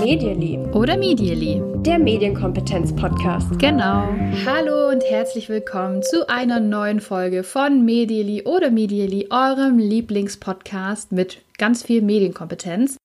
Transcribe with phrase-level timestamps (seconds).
[0.00, 0.58] Medially.
[0.72, 1.60] Oder Medially.
[1.82, 3.58] Der Medienkompetenz-Podcast.
[3.58, 4.08] Genau.
[4.46, 11.42] Hallo und herzlich willkommen zu einer neuen Folge von Medially oder Medially, eurem Lieblingspodcast mit
[11.58, 12.96] ganz viel Medienkompetenz.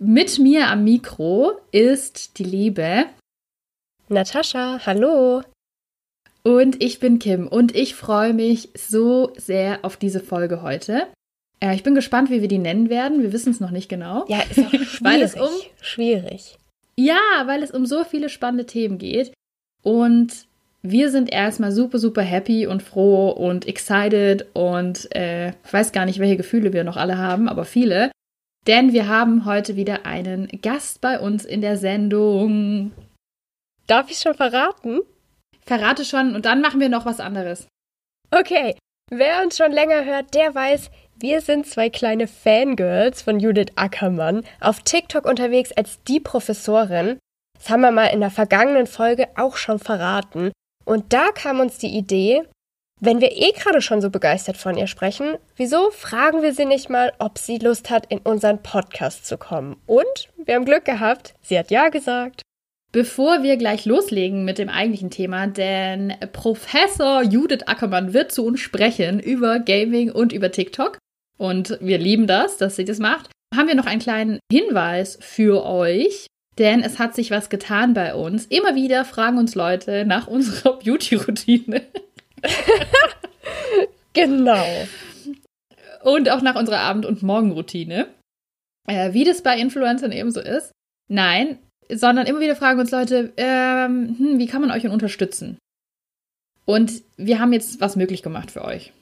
[0.00, 3.04] Mit mir am Mikro ist die liebe
[4.08, 4.80] Natascha.
[4.84, 5.42] Hallo.
[6.42, 11.06] Und ich bin Kim und ich freue mich so sehr auf diese Folge heute.
[11.60, 13.22] Äh, ich bin gespannt, wie wir die nennen werden.
[13.22, 14.24] Wir wissen es noch nicht genau.
[14.28, 14.98] Ja, ist auch schwierig.
[15.02, 15.50] weil es um,
[15.80, 16.58] schwierig.
[16.96, 19.32] Ja, weil es um so viele spannende Themen geht.
[19.82, 20.46] Und
[20.82, 26.06] wir sind erstmal super, super happy und froh und excited und äh, ich weiß gar
[26.06, 28.10] nicht, welche Gefühle wir noch alle haben, aber viele.
[28.66, 32.92] Denn wir haben heute wieder einen Gast bei uns in der Sendung.
[33.86, 35.00] Darf ich schon verraten?
[35.66, 37.68] Verrate schon und dann machen wir noch was anderes.
[38.30, 38.76] Okay,
[39.10, 44.42] wer uns schon länger hört, der weiß, wir sind zwei kleine Fangirls von Judith Ackermann,
[44.58, 47.18] auf TikTok unterwegs als die Professorin.
[47.58, 50.50] Das haben wir mal in der vergangenen Folge auch schon verraten.
[50.86, 52.42] Und da kam uns die Idee,
[53.00, 56.88] wenn wir eh gerade schon so begeistert von ihr sprechen, wieso fragen wir sie nicht
[56.88, 59.76] mal, ob sie Lust hat, in unseren Podcast zu kommen?
[59.86, 62.42] Und wir haben Glück gehabt, sie hat ja gesagt.
[62.92, 68.60] Bevor wir gleich loslegen mit dem eigentlichen Thema, denn Professor Judith Ackermann wird zu uns
[68.60, 70.98] sprechen über Gaming und über TikTok
[71.40, 75.64] und wir lieben das, dass sie das macht, haben wir noch einen kleinen Hinweis für
[75.64, 76.26] euch.
[76.58, 78.44] Denn es hat sich was getan bei uns.
[78.44, 81.82] Immer wieder fragen uns Leute nach unserer Beauty-Routine.
[84.12, 84.66] genau.
[86.02, 88.08] Und auch nach unserer Abend- und Morgenroutine.
[88.86, 90.72] Äh, wie das bei Influencern eben so ist.
[91.08, 91.58] Nein,
[91.90, 95.56] sondern immer wieder fragen uns Leute, ähm, hm, wie kann man euch denn unterstützen?
[96.66, 98.92] Und wir haben jetzt was möglich gemacht für euch.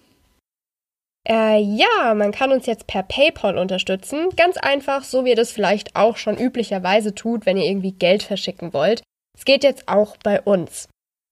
[1.29, 4.31] Äh, ja, man kann uns jetzt per PayPal unterstützen.
[4.37, 8.23] Ganz einfach, so wie ihr das vielleicht auch schon üblicherweise tut, wenn ihr irgendwie Geld
[8.23, 9.03] verschicken wollt.
[9.37, 10.89] Es geht jetzt auch bei uns.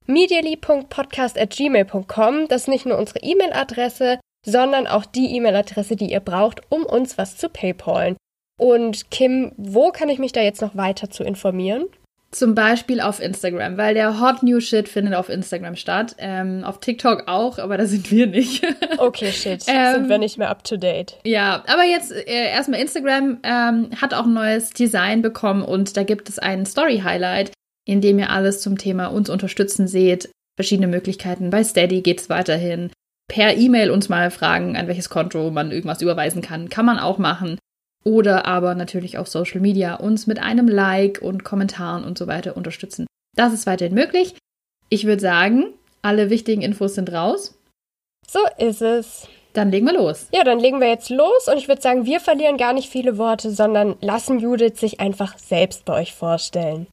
[0.07, 6.85] medially.podcast.gmail.com, das ist nicht nur unsere E-Mail-Adresse, sondern auch die E-Mail-Adresse, die ihr braucht, um
[6.85, 8.17] uns was zu PayPalen.
[8.61, 11.87] Und Kim, wo kann ich mich da jetzt noch weiter zu informieren?
[12.37, 16.17] Zum Beispiel auf Instagram, weil der Hot New Shit findet auf Instagram statt.
[16.19, 18.63] Ähm, auf TikTok auch, aber da sind wir nicht.
[18.99, 19.65] okay, shit.
[19.67, 21.17] Ähm, sind wir nicht mehr up to date.
[21.25, 26.03] Ja, aber jetzt äh, erstmal Instagram ähm, hat auch ein neues Design bekommen und da
[26.03, 27.53] gibt es einen Story Highlight,
[27.87, 30.29] in dem ihr alles zum Thema uns unterstützen seht.
[30.57, 31.49] Verschiedene Möglichkeiten.
[31.49, 32.91] Bei Steady geht es weiterhin.
[33.29, 36.69] Per E-Mail uns mal fragen, an welches Konto man irgendwas überweisen kann.
[36.69, 37.57] Kann man auch machen
[38.07, 42.57] oder aber natürlich auf Social Media uns mit einem Like und Kommentaren und so weiter
[42.57, 43.05] unterstützen.
[43.35, 44.37] Das ist weiterhin möglich.
[44.89, 47.59] Ich würde sagen, alle wichtigen Infos sind raus.
[48.25, 49.27] So ist es.
[49.55, 50.29] Dann legen wir los.
[50.33, 53.19] Ja, dann legen wir jetzt los und ich würde sagen, wir verlieren gar nicht viele
[53.19, 56.87] Worte, sondern lassen Judith sich einfach selbst bei euch vorstellen.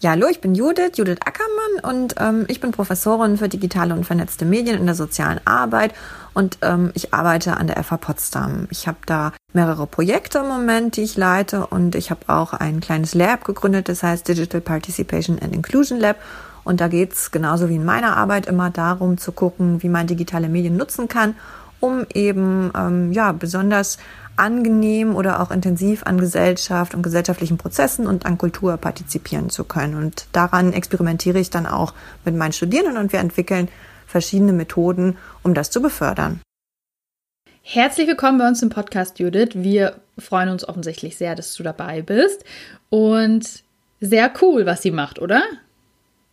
[0.00, 4.04] Ja, hallo, ich bin Judith, Judith Ackermann und ähm, ich bin Professorin für digitale und
[4.04, 5.92] vernetzte Medien in der sozialen Arbeit
[6.34, 8.68] und ähm, ich arbeite an der FH Potsdam.
[8.70, 12.78] Ich habe da mehrere Projekte im Moment, die ich leite und ich habe auch ein
[12.78, 16.18] kleines Lab gegründet, das heißt Digital Participation and Inclusion Lab
[16.62, 20.48] und da geht's genauso wie in meiner Arbeit immer darum zu gucken, wie man digitale
[20.48, 21.34] Medien nutzen kann,
[21.80, 23.98] um eben ähm, ja besonders
[24.38, 29.94] angenehm oder auch intensiv an Gesellschaft und gesellschaftlichen Prozessen und an Kultur partizipieren zu können.
[29.94, 31.94] Und daran experimentiere ich dann auch
[32.24, 33.68] mit meinen Studierenden und wir entwickeln
[34.06, 36.40] verschiedene Methoden, um das zu befördern.
[37.62, 39.50] Herzlich willkommen bei uns im Podcast, Judith.
[39.52, 42.44] Wir freuen uns offensichtlich sehr, dass du dabei bist.
[42.88, 43.62] Und
[44.00, 45.42] sehr cool, was sie macht, oder?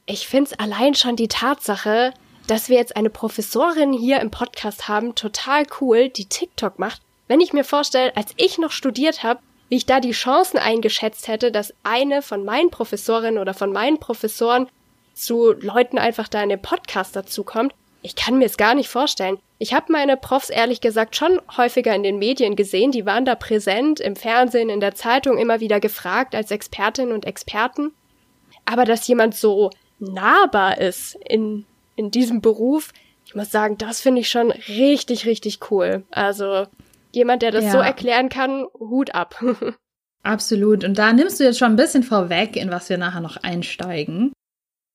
[0.06, 2.14] Ich finde es allein schon die Tatsache,
[2.48, 7.42] dass wir jetzt eine Professorin hier im Podcast haben, total cool, die TikTok macht wenn
[7.42, 11.52] ich mir vorstelle, als ich noch studiert habe, wie ich da die Chancen eingeschätzt hätte,
[11.52, 14.68] dass eine von meinen Professorinnen oder von meinen Professoren
[15.14, 17.74] zu Leuten einfach da in den Podcast dazukommt,
[18.06, 19.40] ich kann mir es gar nicht vorstellen.
[19.58, 23.34] Ich habe meine Profs ehrlich gesagt schon häufiger in den Medien gesehen, die waren da
[23.34, 27.94] präsent, im Fernsehen, in der Zeitung immer wieder gefragt als Expertinnen und Experten.
[28.66, 32.92] Aber dass jemand so nahbar ist in, in diesem Beruf,
[33.26, 36.04] ich muss sagen, das finde ich schon richtig, richtig cool.
[36.12, 36.68] Also
[37.16, 37.72] jemand, der das ja.
[37.72, 39.42] so erklären kann, Hut ab.
[40.24, 40.84] Absolut.
[40.84, 44.34] Und da nimmst du jetzt schon ein bisschen vorweg, in was wir nachher noch einsteigen.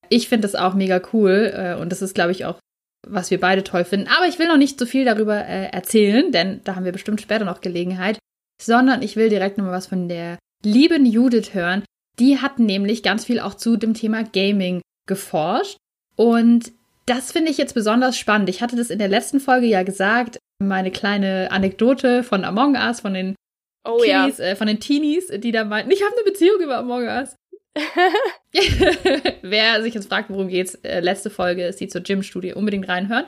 [0.09, 2.59] Ich finde das auch mega cool äh, und das ist, glaube ich, auch,
[3.07, 4.09] was wir beide toll finden.
[4.09, 7.21] Aber ich will noch nicht so viel darüber äh, erzählen, denn da haben wir bestimmt
[7.21, 8.19] später noch Gelegenheit,
[8.61, 11.83] sondern ich will direkt nochmal was von der lieben Judith hören.
[12.19, 15.77] Die hat nämlich ganz viel auch zu dem Thema Gaming geforscht
[16.17, 16.73] und
[17.05, 18.49] das finde ich jetzt besonders spannend.
[18.49, 23.01] Ich hatte das in der letzten Folge ja gesagt, meine kleine Anekdote von Among Us,
[23.01, 23.35] von den
[23.83, 24.45] Oh Kiddies, ja.
[24.45, 27.35] äh, von den Teenies, die da meinten, ich habe eine Beziehung über Among Us.
[29.41, 33.25] Wer sich jetzt fragt, worum geht's, äh, letzte Folge ist die zur Gym-Studie, unbedingt reinhören.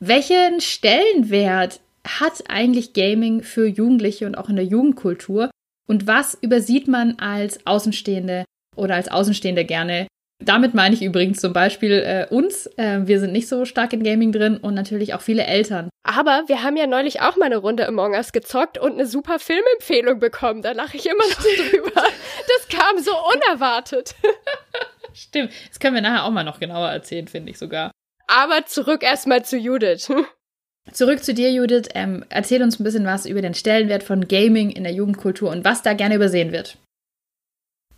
[0.00, 5.50] Welchen Stellenwert hat eigentlich Gaming für Jugendliche und auch in der Jugendkultur?
[5.86, 8.44] Und was übersieht man als Außenstehende
[8.76, 10.06] oder als Außenstehende gerne?
[10.44, 12.66] Damit meine ich übrigens zum Beispiel äh, uns.
[12.76, 15.88] Äh, wir sind nicht so stark in Gaming drin und natürlich auch viele Eltern.
[16.04, 19.38] Aber wir haben ja neulich auch mal eine Runde Among Us gezockt und eine super
[19.38, 20.62] Filmempfehlung bekommen.
[20.62, 21.92] Da lache ich immer noch drüber.
[21.94, 24.14] Das kam so unerwartet.
[25.14, 25.52] Stimmt.
[25.68, 27.92] Das können wir nachher auch mal noch genauer erzählen, finde ich sogar.
[28.26, 30.10] Aber zurück erstmal zu Judith.
[30.92, 31.88] Zurück zu dir, Judith.
[31.94, 35.64] Ähm, erzähl uns ein bisschen was über den Stellenwert von Gaming in der Jugendkultur und
[35.64, 36.76] was da gerne übersehen wird.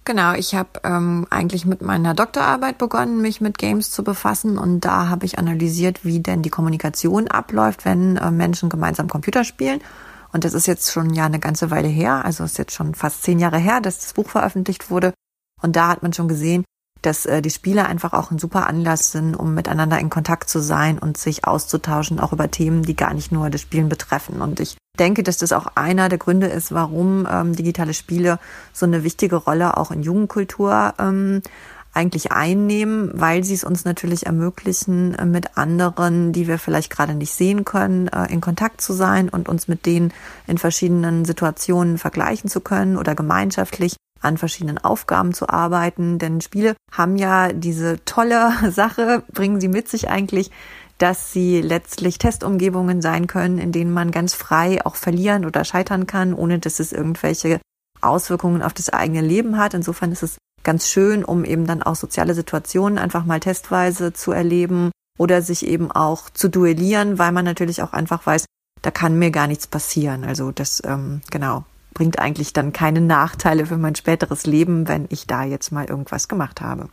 [0.06, 4.80] Genau, ich habe ähm, eigentlich mit meiner Doktorarbeit begonnen, mich mit Games zu befassen und
[4.80, 9.80] da habe ich analysiert, wie denn die Kommunikation abläuft, wenn äh, Menschen gemeinsam Computer spielen.
[10.30, 13.22] Und das ist jetzt schon ja eine ganze Weile her, also ist jetzt schon fast
[13.22, 15.14] zehn Jahre her, dass das Buch veröffentlicht wurde.
[15.62, 16.64] Und da hat man schon gesehen,
[17.00, 20.60] dass äh, die Spiele einfach auch ein super Anlass sind, um miteinander in Kontakt zu
[20.60, 24.42] sein und sich auszutauschen, auch über Themen, die gar nicht nur das Spielen betreffen.
[24.42, 28.38] Und ich denke, dass das auch einer der Gründe ist, warum ähm, digitale Spiele
[28.72, 31.42] so eine wichtige Rolle auch in Jugendkultur ähm,
[31.94, 37.14] eigentlich einnehmen, weil sie es uns natürlich ermöglichen, äh, mit anderen, die wir vielleicht gerade
[37.14, 40.12] nicht sehen können, äh, in Kontakt zu sein und uns mit denen
[40.46, 46.18] in verschiedenen Situationen vergleichen zu können oder gemeinschaftlich an verschiedenen Aufgaben zu arbeiten.
[46.18, 50.50] Denn Spiele haben ja diese tolle Sache, bringen sie mit sich eigentlich,
[50.98, 56.06] dass sie letztlich Testumgebungen sein können, in denen man ganz frei auch verlieren oder scheitern
[56.06, 57.60] kann, ohne dass es irgendwelche
[58.00, 59.74] Auswirkungen auf das eigene Leben hat.
[59.74, 64.32] Insofern ist es ganz schön, um eben dann auch soziale Situationen einfach mal testweise zu
[64.32, 68.46] erleben oder sich eben auch zu duellieren, weil man natürlich auch einfach weiß,
[68.82, 70.24] da kann mir gar nichts passieren.
[70.24, 71.64] Also das, ähm, genau,
[71.94, 76.28] bringt eigentlich dann keine Nachteile für mein späteres Leben, wenn ich da jetzt mal irgendwas
[76.28, 76.88] gemacht habe.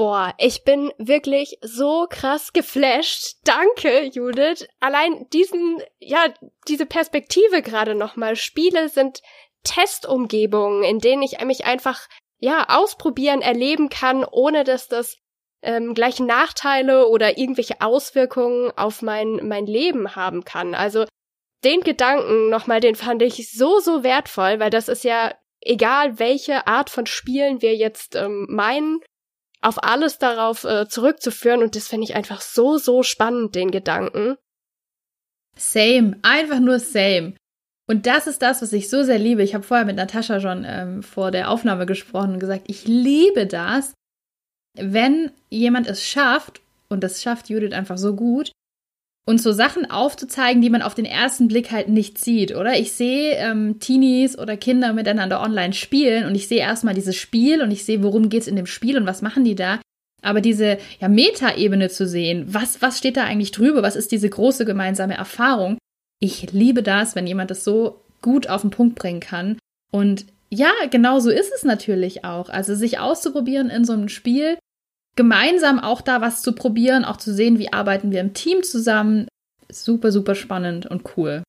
[0.00, 3.34] Boah, ich bin wirklich so krass geflasht.
[3.44, 4.66] Danke, Judith.
[4.80, 6.32] Allein diesen, ja,
[6.68, 8.34] diese Perspektive gerade nochmal.
[8.34, 9.20] Spiele sind
[9.62, 12.08] Testumgebungen, in denen ich mich einfach,
[12.38, 15.18] ja, ausprobieren, erleben kann, ohne dass das
[15.60, 20.74] ähm, gleich Nachteile oder irgendwelche Auswirkungen auf mein, mein Leben haben kann.
[20.74, 21.04] Also
[21.62, 26.66] den Gedanken nochmal, den fand ich so, so wertvoll, weil das ist ja egal, welche
[26.66, 29.00] Art von Spielen wir jetzt ähm, meinen,
[29.62, 34.36] auf alles darauf äh, zurückzuführen und das finde ich einfach so, so spannend, den Gedanken.
[35.56, 37.34] Same, einfach nur same.
[37.86, 39.42] Und das ist das, was ich so sehr liebe.
[39.42, 43.46] Ich habe vorher mit Natascha schon ähm, vor der Aufnahme gesprochen und gesagt, ich liebe
[43.46, 43.94] das,
[44.74, 48.52] wenn jemand es schafft, und das schafft Judith einfach so gut,
[49.26, 52.78] uns so Sachen aufzuzeigen, die man auf den ersten Blick halt nicht sieht, oder?
[52.78, 57.62] Ich sehe ähm, Teenies oder Kinder miteinander online spielen und ich sehe erstmal dieses Spiel
[57.62, 59.80] und ich sehe, worum geht's in dem Spiel und was machen die da.
[60.22, 64.28] Aber diese ja, Metaebene zu sehen, was, was steht da eigentlich drüber, was ist diese
[64.28, 65.78] große gemeinsame Erfahrung,
[66.20, 69.58] ich liebe das, wenn jemand das so gut auf den Punkt bringen kann.
[69.90, 72.50] Und ja, genau so ist es natürlich auch.
[72.50, 74.58] Also sich auszuprobieren in so einem Spiel,
[75.20, 79.28] gemeinsam auch da was zu probieren, auch zu sehen, wie arbeiten wir im Team zusammen.
[79.70, 81.42] Super, super spannend und cool.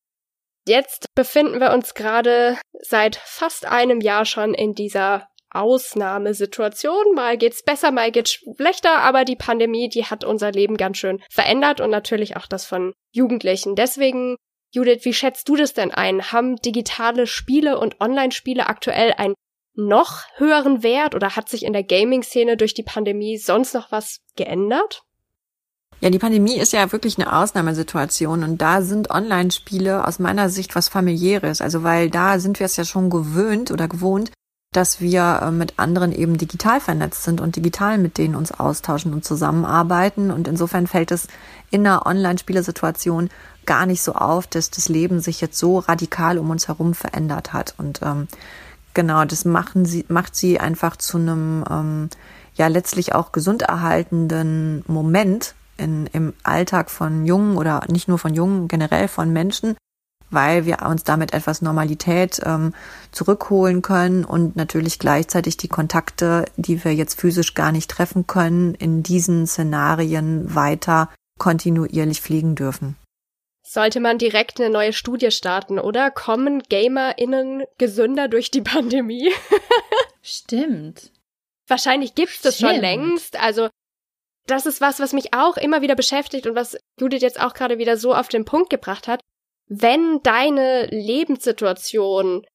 [0.68, 7.16] Jetzt befinden wir uns gerade seit fast einem Jahr schon in dieser Ausnahmesituation.
[7.16, 11.22] Mal geht's besser, mal geht's schlechter, aber die Pandemie, die hat unser Leben ganz schön
[11.32, 13.76] verändert und natürlich auch das von Jugendlichen.
[13.76, 14.36] Deswegen,
[14.74, 16.34] Judith, wie schätzt du das denn ein?
[16.34, 19.36] Haben digitale Spiele und Online-Spiele aktuell einen
[19.76, 24.20] noch höheren Wert oder hat sich in der Gaming-Szene durch die Pandemie sonst noch was
[24.36, 25.04] geändert?
[26.02, 30.76] Ja, die Pandemie ist ja wirklich eine Ausnahmesituation und da sind Online-Spiele aus meiner Sicht
[30.76, 31.62] was familiäres.
[31.62, 34.32] Also weil da sind wir es ja schon gewöhnt oder gewohnt,
[34.74, 39.26] dass wir mit anderen eben digital vernetzt sind und digital mit denen uns austauschen und
[39.26, 40.32] zusammenarbeiten.
[40.32, 41.28] Und insofern fällt es
[41.70, 43.30] in einer Online-Spielesituation
[43.66, 47.54] gar nicht so auf, dass das Leben sich jetzt so radikal um uns herum verändert
[47.54, 47.76] hat.
[47.78, 48.28] Und ähm,
[48.94, 52.10] genau, das machen sie, macht sie einfach zu einem ähm,
[52.56, 58.34] ja letztlich auch gesund erhaltenden Moment in, im Alltag von Jungen oder nicht nur von
[58.34, 59.76] Jungen, generell von Menschen,
[60.30, 62.74] weil wir uns damit etwas Normalität ähm,
[63.12, 68.76] zurückholen können und natürlich gleichzeitig die Kontakte, die wir jetzt physisch gar nicht treffen können,
[68.76, 72.96] in diesen Szenarien weiter kontinuierlich pflegen dürfen.
[73.74, 76.12] Sollte man direkt eine neue Studie starten, oder?
[76.12, 79.32] Kommen GamerInnen gesünder durch die Pandemie?
[80.22, 81.14] Stimmt.
[81.68, 83.40] Wahrscheinlich gibt's das schon längst.
[83.40, 83.70] Also,
[84.46, 87.78] das ist was, was mich auch immer wieder beschäftigt und was Judith jetzt auch gerade
[87.78, 89.22] wieder so auf den Punkt gebracht hat.
[89.74, 92.46] wenn deine Lebenssituation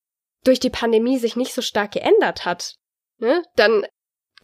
[0.44, 2.74] durch die Pandemie sich nicht so stark geändert hat,
[3.16, 3.86] ne, dann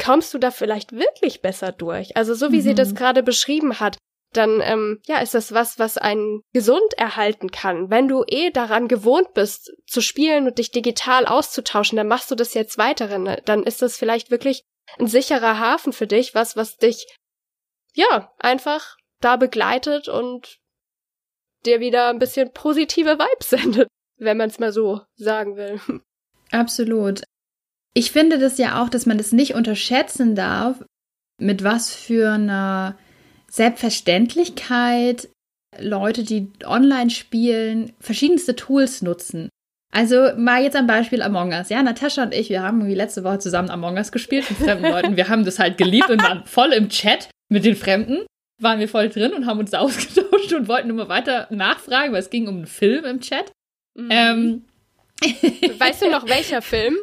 [0.03, 2.17] kommst du da vielleicht wirklich besser durch.
[2.17, 2.63] Also so wie mhm.
[2.63, 2.95] sie das mhm.
[2.95, 3.99] gerade beschrieben hat,
[4.33, 7.91] dann ähm, ja ist das was, was einen gesund erhalten kann.
[7.91, 12.35] Wenn du eh daran gewohnt bist, zu spielen und dich digital auszutauschen, dann machst du
[12.35, 13.37] das jetzt weiterhin.
[13.45, 14.63] Dann ist das vielleicht wirklich
[14.99, 17.07] ein sicherer Hafen für dich, was, was dich
[17.95, 20.59] ja einfach da begleitet und
[21.65, 25.81] dir wieder ein bisschen positive Vibes sendet, wenn man es mal so sagen will.
[26.51, 27.23] Absolut.
[27.95, 30.83] Ich finde das ja auch, dass man das nicht unterschätzen darf,
[31.39, 32.99] mit was für einer
[33.53, 35.29] Selbstverständlichkeit
[35.79, 39.49] Leute, die online spielen, verschiedenste Tools nutzen.
[39.95, 41.69] Also mal jetzt am Beispiel Among Us.
[41.69, 44.91] Ja, Natascha und ich, wir haben irgendwie letzte Woche zusammen Among Us gespielt mit fremden
[44.91, 45.17] Leuten.
[45.17, 48.25] Wir haben das halt geliebt und waren voll im Chat mit den Fremden.
[48.61, 52.31] Waren wir voll drin und haben uns ausgetauscht und wollten immer weiter nachfragen, weil es
[52.31, 53.53] ging um einen Film im Chat.
[53.95, 54.09] Mhm.
[54.11, 54.65] Ähm.
[55.79, 56.97] Weißt du noch welcher Film?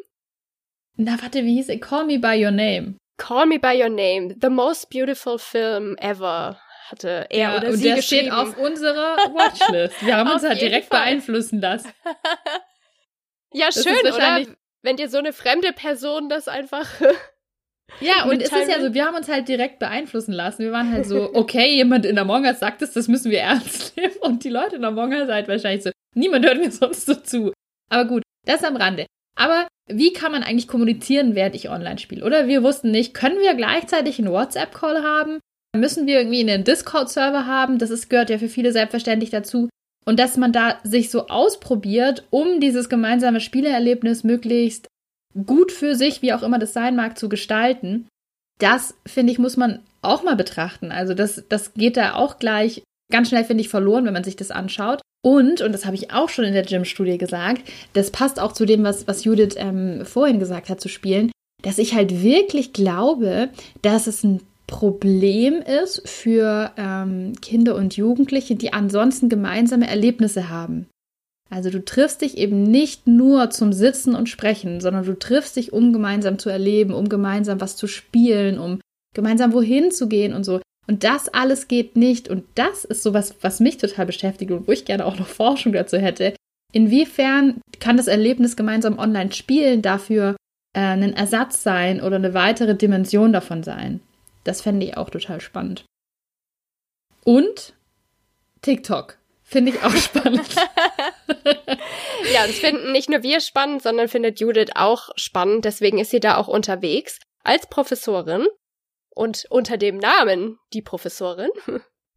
[0.98, 1.80] Na, warte, wie hieß er?
[1.80, 2.96] Call Me By Your Name.
[3.20, 6.60] Call Me By Your Name, the most beautiful film ever,
[6.90, 8.28] hatte er ja, oder und sie der geschrieben.
[8.28, 10.04] steht auf unserer Watchlist.
[10.04, 11.02] Wir haben uns halt direkt Fall.
[11.02, 11.92] beeinflussen lassen.
[13.54, 14.46] ja, das schön, oder?
[14.82, 16.88] Wenn dir so eine fremde Person das einfach
[18.00, 20.64] Ja, und es ist ja so, wir haben uns halt direkt beeinflussen lassen.
[20.64, 23.98] Wir waren halt so, okay, jemand in Among Us sagt es, das müssen wir ernst
[23.98, 24.14] nehmen.
[24.22, 27.52] Und die Leute in Among Us halt wahrscheinlich so, niemand hört mir sonst so zu.
[27.90, 29.06] Aber gut, das am Rande.
[29.36, 32.24] Aber wie kann man eigentlich kommunizieren, während ich online spiele?
[32.24, 35.40] Oder wir wussten nicht, können wir gleichzeitig einen WhatsApp-Call haben?
[35.76, 37.78] Müssen wir irgendwie einen Discord-Server haben?
[37.78, 39.70] Das ist, gehört ja für viele selbstverständlich dazu.
[40.06, 44.88] Und dass man da sich so ausprobiert, um dieses gemeinsame Spieleerlebnis möglichst
[45.46, 48.08] gut für sich, wie auch immer das sein mag, zu gestalten,
[48.60, 50.92] das, finde ich, muss man auch mal betrachten.
[50.92, 54.36] Also das, das geht da auch gleich ganz schnell, finde ich, verloren, wenn man sich
[54.36, 55.02] das anschaut.
[55.22, 57.64] Und, und das habe ich auch schon in der Gym-Studie gesagt,
[57.94, 61.78] das passt auch zu dem, was, was Judith ähm, vorhin gesagt hat, zu spielen, dass
[61.78, 63.50] ich halt wirklich glaube,
[63.82, 70.88] dass es ein Problem ist für ähm, Kinder und Jugendliche, die ansonsten gemeinsame Erlebnisse haben.
[71.50, 75.74] Also du triffst dich eben nicht nur zum Sitzen und Sprechen, sondern du triffst dich,
[75.74, 78.80] um gemeinsam zu erleben, um gemeinsam was zu spielen, um
[79.16, 80.62] gemeinsam wohin zu gehen und so.
[80.90, 82.30] Und das alles geht nicht.
[82.30, 85.72] Und das ist sowas, was mich total beschäftigt und wo ich gerne auch noch Forschung
[85.72, 86.34] dazu hätte.
[86.74, 90.36] Inwiefern kann das Erlebnis gemeinsam online spielen dafür
[90.76, 94.00] äh, ein Ersatz sein oder eine weitere Dimension davon sein?
[94.46, 95.86] Das fände ich auch total spannend.
[97.24, 97.76] Und
[98.64, 99.20] TikTok.
[99.44, 100.50] Finde ich auch spannend.
[102.34, 105.66] ja, das finden nicht nur wir spannend, sondern findet Judith auch spannend.
[105.66, 108.48] Deswegen ist sie da auch unterwegs als Professorin
[109.20, 111.50] und unter dem Namen die Professorin.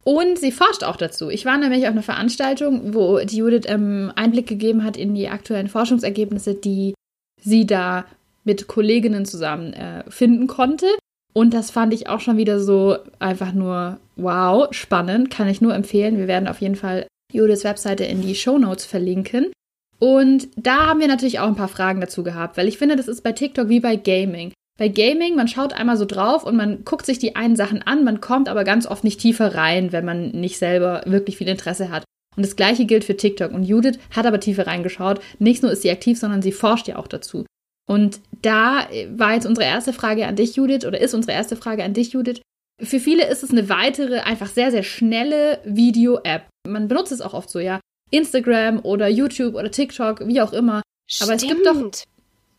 [0.05, 1.29] Und sie forscht auch dazu.
[1.29, 5.29] Ich war nämlich auf einer Veranstaltung, wo die Judith ähm, Einblick gegeben hat in die
[5.29, 6.93] aktuellen Forschungsergebnisse, die
[7.41, 8.05] sie da
[8.43, 10.87] mit Kolleginnen zusammen äh, finden konnte.
[11.33, 15.29] Und das fand ich auch schon wieder so einfach nur wow, spannend.
[15.29, 16.17] Kann ich nur empfehlen.
[16.17, 19.53] Wir werden auf jeden Fall Judiths Webseite in die Show Notes verlinken.
[19.99, 23.07] Und da haben wir natürlich auch ein paar Fragen dazu gehabt, weil ich finde, das
[23.07, 24.51] ist bei TikTok wie bei Gaming.
[24.79, 28.03] Bei Gaming, man schaut einmal so drauf und man guckt sich die einen Sachen an,
[28.03, 31.89] man kommt aber ganz oft nicht tiefer rein, wenn man nicht selber wirklich viel Interesse
[31.91, 32.03] hat.
[32.35, 33.51] Und das gleiche gilt für TikTok.
[33.51, 35.21] Und Judith hat aber tiefer reingeschaut.
[35.37, 37.45] Nicht nur ist sie aktiv, sondern sie forscht ja auch dazu.
[37.87, 41.83] Und da war jetzt unsere erste Frage an dich, Judith, oder ist unsere erste Frage
[41.83, 42.41] an dich, Judith.
[42.81, 46.45] Für viele ist es eine weitere, einfach sehr, sehr schnelle Video-App.
[46.67, 47.79] Man benutzt es auch oft so, ja.
[48.09, 50.81] Instagram oder YouTube oder TikTok, wie auch immer.
[51.21, 51.91] Aber es gibt doch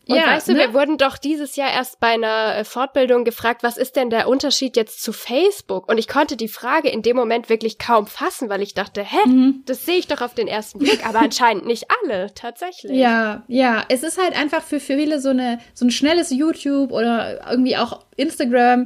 [0.07, 0.59] und ja, weißt du, ne?
[0.59, 4.27] wir wurden doch dieses Jahr erst bei einer äh, Fortbildung gefragt, was ist denn der
[4.27, 5.89] Unterschied jetzt zu Facebook?
[5.89, 9.27] Und ich konnte die Frage in dem Moment wirklich kaum fassen, weil ich dachte, hä,
[9.27, 9.63] mhm.
[9.65, 12.91] das sehe ich doch auf den ersten Blick, aber anscheinend nicht alle, tatsächlich.
[12.91, 16.91] Ja, ja, es ist halt einfach für, für viele so eine so ein schnelles YouTube
[16.91, 18.85] oder irgendwie auch Instagram.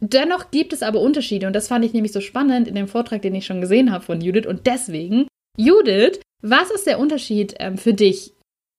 [0.00, 3.22] Dennoch gibt es aber Unterschiede und das fand ich nämlich so spannend in dem Vortrag,
[3.22, 7.78] den ich schon gesehen habe von Judith und deswegen Judith, was ist der Unterschied ähm,
[7.78, 8.35] für dich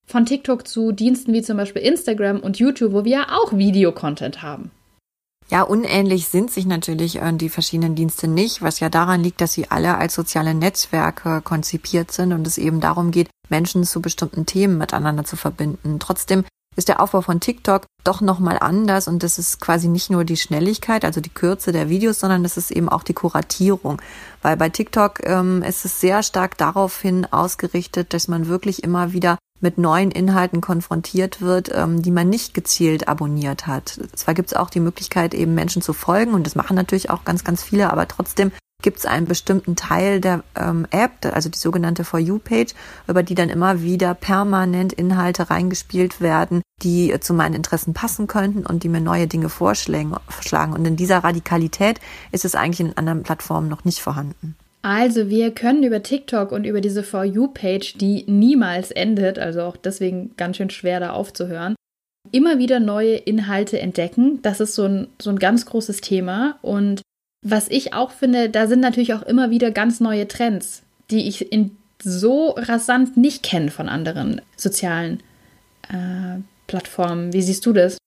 [0.09, 4.41] von TikTok zu Diensten wie zum Beispiel Instagram und YouTube, wo wir ja auch Videocontent
[4.41, 4.71] haben.
[5.49, 9.53] Ja, unähnlich sind sich natürlich äh, die verschiedenen Dienste nicht, was ja daran liegt, dass
[9.53, 14.45] sie alle als soziale Netzwerke konzipiert sind und es eben darum geht, Menschen zu bestimmten
[14.45, 15.99] Themen miteinander zu verbinden.
[15.99, 16.43] Trotzdem
[16.75, 20.37] ist der Aufbau von TikTok doch nochmal anders und das ist quasi nicht nur die
[20.37, 24.01] Schnelligkeit, also die Kürze der Videos, sondern es ist eben auch die Kuratierung.
[24.41, 29.37] Weil bei TikTok ähm, ist es sehr stark daraufhin ausgerichtet, dass man wirklich immer wieder
[29.59, 33.99] mit neuen Inhalten konfrontiert wird, ähm, die man nicht gezielt abonniert hat.
[34.15, 37.23] Zwar gibt es auch die Möglichkeit, eben Menschen zu folgen und das machen natürlich auch
[37.23, 38.51] ganz, ganz viele, aber trotzdem
[38.83, 42.73] gibt es einen bestimmten Teil der ähm, App, also die sogenannte For You-Page,
[43.07, 48.27] über die dann immer wieder permanent Inhalte reingespielt werden, die äh, zu meinen Interessen passen
[48.27, 50.13] könnten und die mir neue Dinge vorschlagen.
[50.73, 51.99] Und in dieser Radikalität
[52.31, 54.55] ist es eigentlich in anderen Plattformen noch nicht vorhanden.
[54.87, 59.75] Also wir können über TikTok und über diese For You-Page, die niemals endet, also auch
[59.75, 61.75] deswegen ganz schön schwer da aufzuhören,
[62.31, 64.41] immer wieder neue Inhalte entdecken.
[64.43, 66.57] Das ist so ein, so ein ganz großes Thema.
[66.61, 67.01] Und
[67.45, 71.51] was ich auch finde, da sind natürlich auch immer wieder ganz neue Trends, die ich
[71.51, 75.19] in so rasant nicht kenne von anderen sozialen
[75.89, 77.33] äh, Plattformen.
[77.33, 77.97] Wie siehst du das?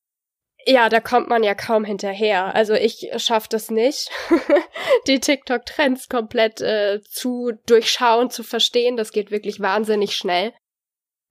[0.66, 2.54] Ja, da kommt man ja kaum hinterher.
[2.54, 4.10] Also ich schaffe das nicht,
[5.06, 8.96] die TikTok-Trends komplett äh, zu durchschauen, zu verstehen.
[8.96, 10.52] Das geht wirklich wahnsinnig schnell.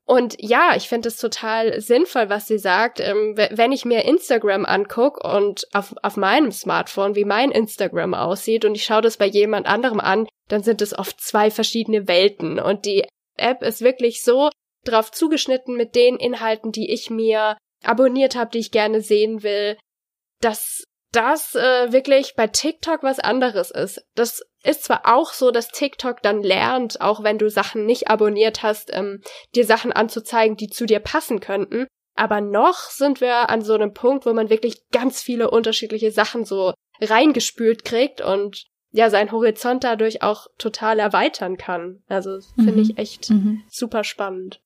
[0.09, 2.99] Und ja, ich finde es total sinnvoll, was sie sagt.
[2.99, 8.65] Ähm, wenn ich mir Instagram angucke und auf, auf meinem Smartphone, wie mein Instagram aussieht,
[8.65, 12.59] und ich schaue das bei jemand anderem an, dann sind es oft zwei verschiedene Welten.
[12.59, 13.05] Und die
[13.37, 14.49] App ist wirklich so
[14.83, 19.77] drauf zugeschnitten mit den Inhalten, die ich mir abonniert habe, die ich gerne sehen will,
[20.41, 24.05] dass das äh, wirklich bei TikTok was anderes ist.
[24.15, 28.61] Das ist zwar auch so, dass TikTok dann lernt, auch wenn du Sachen nicht abonniert
[28.61, 29.21] hast, ähm,
[29.55, 31.87] dir Sachen anzuzeigen, die zu dir passen könnten.
[32.15, 36.45] Aber noch sind wir an so einem Punkt, wo man wirklich ganz viele unterschiedliche Sachen
[36.45, 42.03] so reingespült kriegt und ja, seinen Horizont dadurch auch total erweitern kann.
[42.07, 42.79] Also finde mhm.
[42.81, 43.63] ich echt mhm.
[43.69, 44.61] super spannend.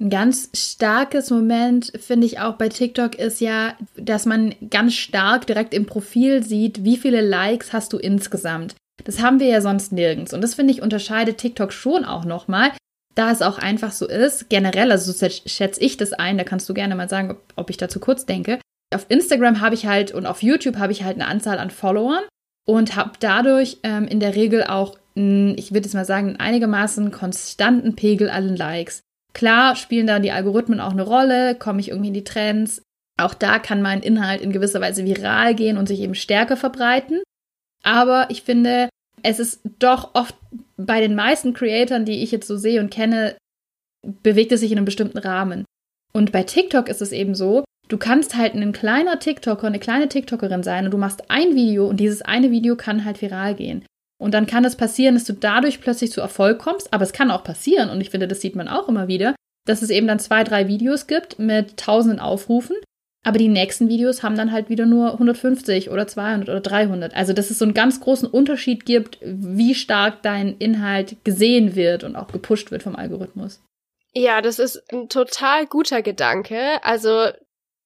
[0.00, 5.46] Ein ganz starkes Moment finde ich auch bei TikTok ist ja, dass man ganz stark
[5.46, 8.76] direkt im Profil sieht, wie viele Likes hast du insgesamt.
[9.04, 10.32] Das haben wir ja sonst nirgends.
[10.32, 12.70] Und das finde ich unterscheidet TikTok schon auch nochmal,
[13.16, 14.48] da es auch einfach so ist.
[14.48, 17.70] Generell, also so schätze ich das ein, da kannst du gerne mal sagen, ob, ob
[17.70, 18.60] ich dazu kurz denke.
[18.94, 22.22] Auf Instagram habe ich halt und auf YouTube habe ich halt eine Anzahl an Followern
[22.66, 27.96] und habe dadurch ähm, in der Regel auch, ich würde jetzt mal sagen, einigermaßen konstanten
[27.96, 29.00] Pegel allen Likes.
[29.38, 32.82] Klar spielen da die Algorithmen auch eine Rolle, komme ich irgendwie in die Trends.
[33.16, 37.22] Auch da kann mein Inhalt in gewisser Weise viral gehen und sich eben stärker verbreiten.
[37.84, 38.88] Aber ich finde,
[39.22, 40.34] es ist doch oft
[40.76, 43.36] bei den meisten Creatoren, die ich jetzt so sehe und kenne,
[44.24, 45.64] bewegt es sich in einem bestimmten Rahmen.
[46.12, 50.08] Und bei TikTok ist es eben so, du kannst halt ein kleiner TikToker, eine kleine
[50.08, 53.84] TikTokerin sein und du machst ein Video und dieses eine Video kann halt viral gehen.
[54.20, 57.30] Und dann kann es passieren, dass du dadurch plötzlich zu Erfolg kommst, aber es kann
[57.30, 59.34] auch passieren, und ich finde, das sieht man auch immer wieder,
[59.66, 62.76] dass es eben dann zwei, drei Videos gibt mit tausenden Aufrufen,
[63.24, 67.14] aber die nächsten Videos haben dann halt wieder nur 150 oder 200 oder 300.
[67.14, 72.04] Also, dass es so einen ganz großen Unterschied gibt, wie stark dein Inhalt gesehen wird
[72.04, 73.60] und auch gepusht wird vom Algorithmus.
[74.14, 76.82] Ja, das ist ein total guter Gedanke.
[76.82, 77.28] Also,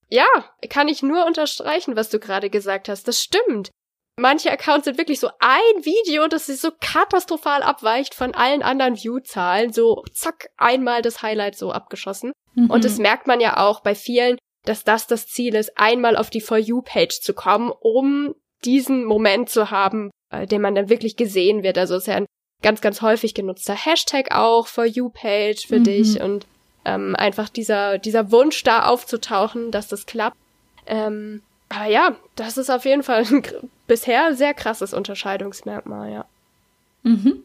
[0.08, 0.26] ja,
[0.68, 3.08] kann ich nur unterstreichen, was du gerade gesagt hast.
[3.08, 3.70] Das stimmt
[4.18, 8.96] manche Accounts sind wirklich so ein Video, das sich so katastrophal abweicht von allen anderen
[8.96, 9.72] View-Zahlen.
[9.72, 12.32] So zack, einmal das Highlight so abgeschossen.
[12.54, 12.70] Mhm.
[12.70, 16.30] Und das merkt man ja auch bei vielen, dass das das Ziel ist, einmal auf
[16.30, 21.16] die For You-Page zu kommen, um diesen Moment zu haben, äh, den man dann wirklich
[21.16, 21.78] gesehen wird.
[21.78, 22.26] Also ist ja ein
[22.62, 25.84] ganz, ganz häufig genutzter Hashtag auch, For You-Page für mhm.
[25.84, 26.46] dich und
[26.84, 30.36] ähm, einfach dieser, dieser Wunsch da aufzutauchen, dass das klappt.
[30.86, 31.42] Ähm,
[31.72, 36.26] aber ja, das ist auf jeden Fall ein bisher sehr krasses Unterscheidungsmerkmal, ja.
[37.02, 37.44] Mhm.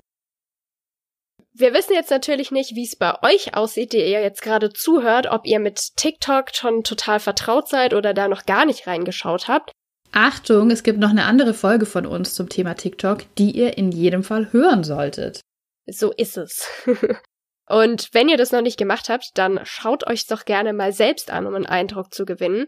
[1.54, 5.26] Wir wissen jetzt natürlich nicht, wie es bei euch aussieht, die ihr jetzt gerade zuhört,
[5.26, 9.72] ob ihr mit TikTok schon total vertraut seid oder da noch gar nicht reingeschaut habt.
[10.12, 13.92] Achtung, es gibt noch eine andere Folge von uns zum Thema TikTok, die ihr in
[13.92, 15.42] jedem Fall hören solltet.
[15.88, 16.68] So ist es.
[17.68, 21.32] Und wenn ihr das noch nicht gemacht habt, dann schaut euch doch gerne mal selbst
[21.32, 22.68] an, um einen Eindruck zu gewinnen.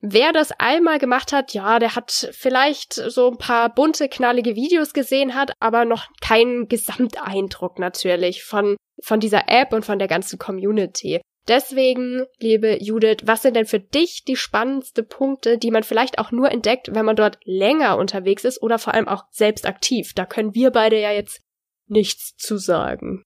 [0.00, 4.92] Wer das einmal gemacht hat, ja, der hat vielleicht so ein paar bunte, knallige Videos
[4.92, 10.38] gesehen hat, aber noch keinen Gesamteindruck natürlich von, von dieser App und von der ganzen
[10.38, 11.20] Community.
[11.48, 16.32] Deswegen, liebe Judith, was sind denn für dich die spannendsten Punkte, die man vielleicht auch
[16.32, 20.12] nur entdeckt, wenn man dort länger unterwegs ist oder vor allem auch selbst aktiv?
[20.14, 21.40] Da können wir beide ja jetzt
[21.86, 23.22] nichts zu sagen.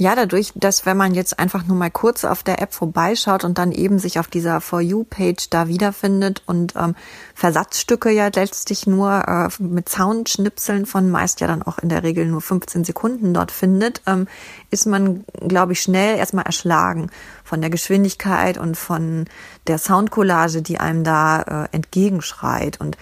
[0.00, 3.58] Ja, dadurch, dass wenn man jetzt einfach nur mal kurz auf der App vorbeischaut und
[3.58, 6.94] dann eben sich auf dieser For You-Page da wiederfindet und ähm,
[7.34, 12.24] Versatzstücke ja letztlich nur äh, mit Soundschnipseln von meist ja dann auch in der Regel
[12.24, 14.26] nur 15 Sekunden dort findet, ähm,
[14.70, 17.10] ist man, glaube ich, schnell erstmal erschlagen
[17.44, 19.26] von der Geschwindigkeit und von
[19.66, 22.80] der Soundcollage, die einem da äh, entgegenschreit.
[22.80, 22.96] Und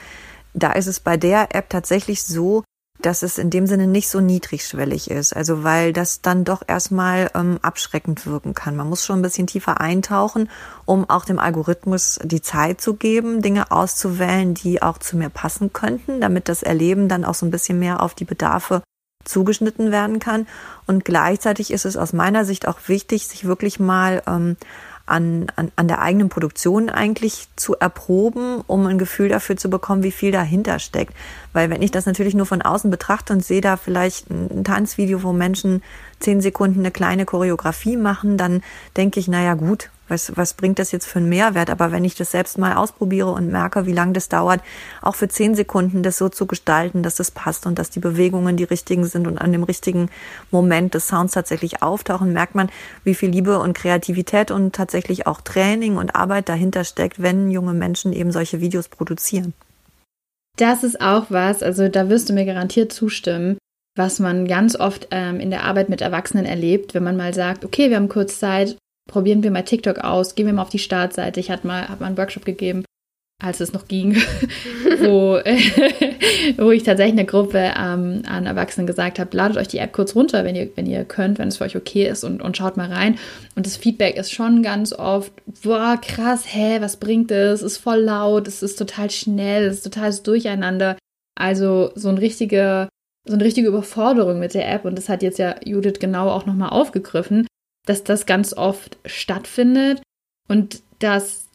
[0.52, 2.64] da ist es bei der App tatsächlich so,
[3.00, 5.34] dass es in dem Sinne nicht so niedrigschwellig ist.
[5.34, 8.76] Also weil das dann doch erstmal ähm, abschreckend wirken kann.
[8.76, 10.50] Man muss schon ein bisschen tiefer eintauchen,
[10.84, 15.72] um auch dem Algorithmus die Zeit zu geben, Dinge auszuwählen, die auch zu mir passen
[15.72, 18.82] könnten, damit das Erleben dann auch so ein bisschen mehr auf die Bedarfe
[19.24, 20.46] zugeschnitten werden kann.
[20.86, 24.56] Und gleichzeitig ist es aus meiner Sicht auch wichtig, sich wirklich mal ähm,
[25.08, 30.02] an, an, an der eigenen Produktion eigentlich zu erproben, um ein Gefühl dafür zu bekommen,
[30.02, 31.14] wie viel dahinter steckt.
[31.52, 35.22] Weil wenn ich das natürlich nur von außen betrachte und sehe da vielleicht ein Tanzvideo,
[35.22, 35.82] wo Menschen
[36.20, 38.62] zehn Sekunden eine kleine Choreografie machen, dann
[38.96, 41.70] denke ich, naja gut, was, was bringt das jetzt für einen Mehrwert?
[41.70, 44.60] Aber wenn ich das selbst mal ausprobiere und merke, wie lange das dauert,
[45.02, 48.56] auch für zehn Sekunden das so zu gestalten, dass das passt und dass die Bewegungen
[48.56, 50.10] die richtigen sind und an dem richtigen
[50.50, 52.70] Moment des Sounds tatsächlich auftauchen, merkt man,
[53.04, 57.74] wie viel Liebe und Kreativität und tatsächlich auch Training und Arbeit dahinter steckt, wenn junge
[57.74, 59.54] Menschen eben solche Videos produzieren.
[60.56, 63.58] Das ist auch was, also da wirst du mir garantiert zustimmen,
[63.96, 67.64] was man ganz oft ähm, in der Arbeit mit Erwachsenen erlebt, wenn man mal sagt,
[67.64, 68.76] okay, wir haben kurz Zeit,
[69.08, 71.40] probieren wir mal TikTok aus, gehen wir mal auf die Startseite.
[71.40, 72.84] Ich hatte mal, habe mal einen Workshop gegeben,
[73.42, 74.16] als es noch ging,
[75.00, 75.38] wo,
[76.62, 80.14] wo ich tatsächlich eine Gruppe ähm, an Erwachsenen gesagt habe, ladet euch die App kurz
[80.14, 82.76] runter, wenn ihr, wenn ihr könnt, wenn es für euch okay ist und, und schaut
[82.76, 83.18] mal rein.
[83.56, 87.62] Und das Feedback ist schon ganz oft, boah, krass, hä, was bringt es?
[87.62, 90.98] Ist voll laut, es ist total schnell, es ist total Durcheinander.
[91.34, 92.88] Also so ein richtige,
[93.26, 94.84] so eine richtige Überforderung mit der App.
[94.84, 97.46] Und das hat jetzt ja Judith genau auch nochmal aufgegriffen
[97.88, 100.02] dass das ganz oft stattfindet
[100.48, 101.46] und dass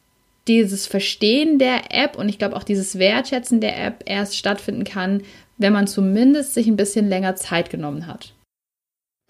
[0.48, 5.22] dieses Verstehen der App und ich glaube auch dieses Wertschätzen der App erst stattfinden kann,
[5.56, 8.34] wenn man zumindest sich ein bisschen länger Zeit genommen hat.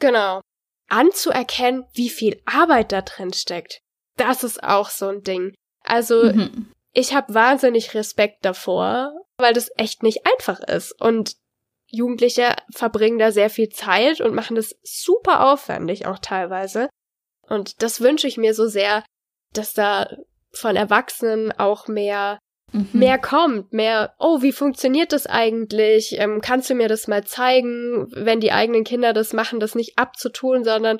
[0.01, 0.41] Genau.
[0.89, 3.81] Anzuerkennen, wie viel Arbeit da drin steckt.
[4.17, 5.55] Das ist auch so ein Ding.
[5.85, 6.71] Also, mhm.
[6.93, 10.99] ich habe wahnsinnig Respekt davor, weil das echt nicht einfach ist.
[11.01, 11.37] Und
[11.95, 16.89] Jugendliche verbringen da sehr viel Zeit und machen das super aufwendig auch teilweise.
[17.49, 19.05] Und das wünsche ich mir so sehr,
[19.53, 20.09] dass da
[20.53, 22.39] von Erwachsenen auch mehr
[22.73, 22.89] mhm.
[22.93, 26.19] mehr kommt, mehr, oh, wie funktioniert das eigentlich?
[26.19, 29.99] Ähm, kannst du mir das mal zeigen, wenn die eigenen Kinder das machen, das nicht
[29.99, 30.99] abzutun, sondern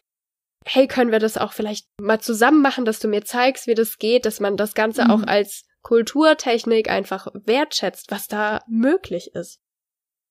[0.67, 3.99] hey, können wir das auch vielleicht mal zusammen machen, dass du mir zeigst, wie das
[3.99, 5.11] geht, dass man das Ganze mhm.
[5.11, 9.61] auch als Kulturtechnik einfach wertschätzt, was da möglich ist.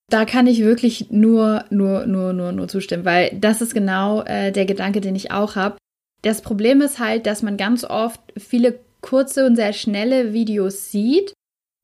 [0.09, 4.51] Da kann ich wirklich nur, nur, nur, nur, nur zustimmen, weil das ist genau äh,
[4.51, 5.77] der Gedanke, den ich auch habe.
[6.21, 11.33] Das Problem ist halt, dass man ganz oft viele kurze und sehr schnelle Videos sieht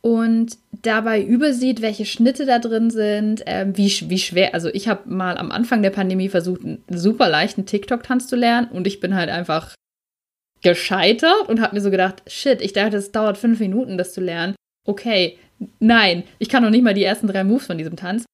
[0.01, 4.53] und dabei übersieht, welche Schnitte da drin sind, äh, wie, wie schwer.
[4.53, 8.69] Also ich habe mal am Anfang der Pandemie versucht, einen super leichten TikTok-Tanz zu lernen
[8.69, 9.75] und ich bin halt einfach
[10.61, 14.21] gescheitert und habe mir so gedacht, shit, ich dachte, es dauert fünf Minuten, das zu
[14.21, 14.55] lernen.
[14.85, 15.37] Okay,
[15.79, 18.25] nein, ich kann noch nicht mal die ersten drei Moves von diesem Tanz.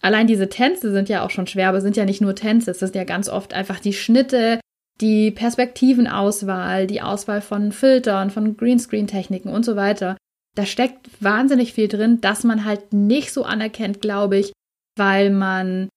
[0.00, 2.80] Allein diese Tänze sind ja auch schon schwer, aber sind ja nicht nur Tänze, es
[2.80, 4.60] sind ja ganz oft einfach die Schnitte,
[5.00, 10.16] die Perspektivenauswahl, die Auswahl von Filtern, von Greenscreen-Techniken und so weiter.
[10.54, 14.52] Da steckt wahnsinnig viel drin, dass man halt nicht so anerkennt, glaube ich,
[14.96, 15.88] weil man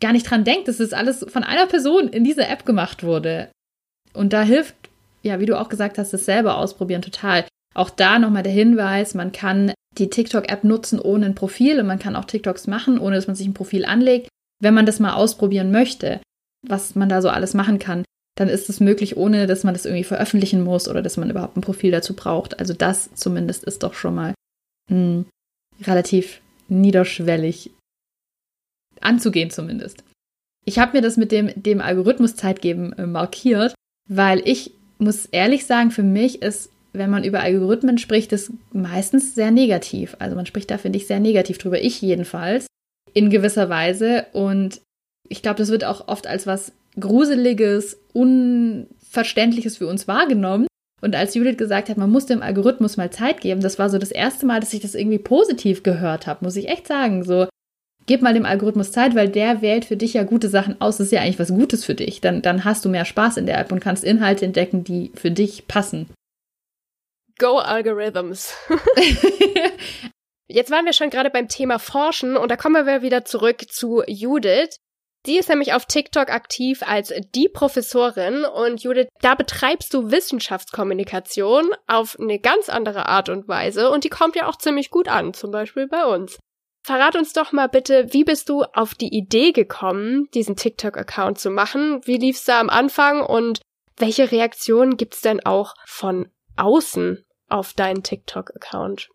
[0.00, 3.50] gar nicht dran denkt, dass das alles von einer Person in dieser App gemacht wurde.
[4.12, 4.74] Und da hilft,
[5.22, 7.46] ja, wie du auch gesagt hast, das selber ausprobieren total.
[7.74, 11.98] Auch da nochmal der Hinweis, man kann die TikTok-App nutzen ohne ein Profil und man
[11.98, 14.28] kann auch TikToks machen, ohne dass man sich ein Profil anlegt,
[14.62, 16.20] wenn man das mal ausprobieren möchte,
[16.66, 18.04] was man da so alles machen kann
[18.36, 21.56] dann ist es möglich, ohne dass man das irgendwie veröffentlichen muss oder dass man überhaupt
[21.56, 22.60] ein Profil dazu braucht.
[22.60, 24.34] Also das zumindest ist doch schon mal
[24.90, 25.26] mh, hm,
[25.82, 27.70] relativ niederschwellig
[29.00, 30.04] anzugehen zumindest.
[30.64, 33.74] Ich habe mir das mit dem, dem Algorithmus Zeit geben äh, markiert,
[34.08, 39.34] weil ich muss ehrlich sagen, für mich ist, wenn man über Algorithmen spricht, das meistens
[39.34, 40.16] sehr negativ.
[40.18, 41.80] Also man spricht da, finde ich, sehr negativ drüber.
[41.82, 42.66] Ich jedenfalls,
[43.14, 44.26] in gewisser Weise.
[44.32, 44.80] Und
[45.28, 50.66] ich glaube, das wird auch oft als was Gruseliges, Unverständliches für uns wahrgenommen.
[51.02, 53.98] Und als Judith gesagt hat, man muss dem Algorithmus mal Zeit geben, das war so
[53.98, 57.22] das erste Mal, dass ich das irgendwie positiv gehört habe, muss ich echt sagen.
[57.22, 57.46] So,
[58.06, 60.96] gib mal dem Algorithmus Zeit, weil der wählt für dich ja gute Sachen aus.
[60.96, 62.20] Das ist ja eigentlich was Gutes für dich.
[62.20, 65.30] Dann, dann hast du mehr Spaß in der App und kannst Inhalte entdecken, die für
[65.30, 66.06] dich passen.
[67.38, 68.54] Go Algorithms.
[70.48, 74.02] Jetzt waren wir schon gerade beim Thema Forschen und da kommen wir wieder zurück zu
[74.06, 74.76] Judith.
[75.26, 81.70] Die ist nämlich auf TikTok aktiv als die Professorin und Judith, da betreibst du Wissenschaftskommunikation
[81.88, 85.34] auf eine ganz andere Art und Weise und die kommt ja auch ziemlich gut an,
[85.34, 86.38] zum Beispiel bei uns.
[86.84, 91.50] Verrat uns doch mal bitte, wie bist du auf die Idee gekommen, diesen TikTok-Account zu
[91.50, 92.00] machen?
[92.04, 93.60] Wie lief's da am Anfang und
[93.96, 99.08] welche Reaktionen gibt's denn auch von außen auf deinen TikTok-Account?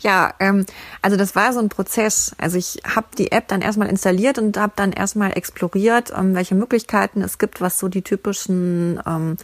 [0.00, 0.66] Ja, ähm,
[1.02, 2.34] also das war so ein Prozess.
[2.38, 6.54] Also ich habe die App dann erstmal installiert und habe dann erstmal exploriert, ähm, welche
[6.54, 9.36] Möglichkeiten es gibt, was so die typischen ähm,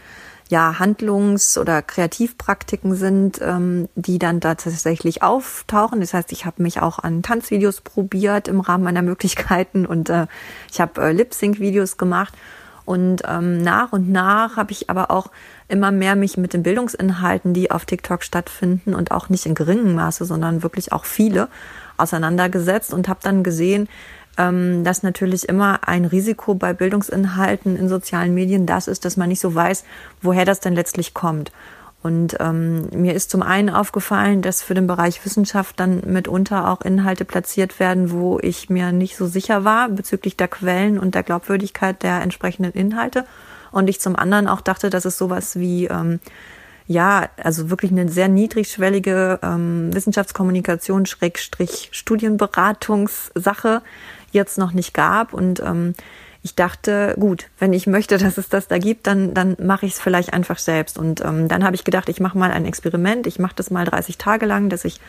[0.51, 6.01] ja, Handlungs- oder Kreativpraktiken sind, ähm, die dann da tatsächlich auftauchen.
[6.01, 10.27] Das heißt, ich habe mich auch an Tanzvideos probiert im Rahmen meiner Möglichkeiten und äh,
[10.71, 12.35] ich habe äh, Lip-Sync-Videos gemacht.
[12.91, 15.31] Und ähm, nach und nach habe ich aber auch
[15.69, 19.95] immer mehr mich mit den Bildungsinhalten, die auf TikTok stattfinden und auch nicht in geringem
[19.95, 21.47] Maße, sondern wirklich auch viele
[21.99, 23.89] auseinandergesetzt und habe dann gesehen,
[24.39, 29.29] ähm, dass natürlich immer ein Risiko bei Bildungsinhalten in sozialen Medien das ist, dass man
[29.29, 29.85] nicht so weiß,
[30.21, 31.53] woher das denn letztlich kommt.
[32.03, 36.81] Und ähm, mir ist zum einen aufgefallen, dass für den Bereich Wissenschaft dann mitunter auch
[36.81, 41.23] Inhalte platziert werden, wo ich mir nicht so sicher war bezüglich der Quellen und der
[41.23, 43.27] Glaubwürdigkeit der entsprechenden Inhalte.
[43.71, 46.21] Und ich zum anderen auch dachte, dass es sowas wie ähm,
[46.91, 53.83] ja, also wirklich eine sehr niedrigschwellige ähm, Wissenschaftskommunikation, Schrägstrich Studienberatungssache
[54.33, 55.33] jetzt noch nicht gab.
[55.33, 55.95] Und ähm,
[56.43, 59.93] ich dachte, gut, wenn ich möchte, dass es das da gibt, dann, dann mache ich
[59.93, 60.99] es vielleicht einfach selbst.
[60.99, 63.27] Und ähm, dann habe ich gedacht, ich mache mal ein Experiment.
[63.27, 65.01] Ich mache das mal 30 Tage lang, dass ich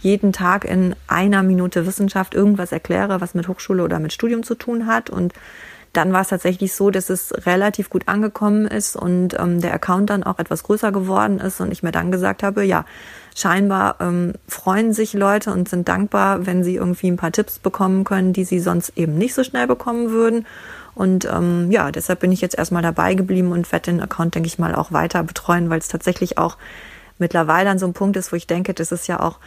[0.00, 4.54] jeden Tag in einer Minute Wissenschaft irgendwas erkläre, was mit Hochschule oder mit Studium zu
[4.54, 5.10] tun hat.
[5.10, 5.34] Und
[5.92, 10.10] dann war es tatsächlich so, dass es relativ gut angekommen ist und ähm, der Account
[10.10, 12.84] dann auch etwas größer geworden ist und ich mir dann gesagt habe, ja,
[13.34, 18.04] scheinbar ähm, freuen sich Leute und sind dankbar, wenn sie irgendwie ein paar Tipps bekommen
[18.04, 20.46] können, die sie sonst eben nicht so schnell bekommen würden.
[20.94, 24.46] Und ähm, ja, deshalb bin ich jetzt erstmal dabei geblieben und werde den Account, denke
[24.46, 26.56] ich mal, auch weiter betreuen, weil es tatsächlich auch
[27.18, 29.38] mittlerweile an so einem Punkt ist, wo ich denke, das ist ja auch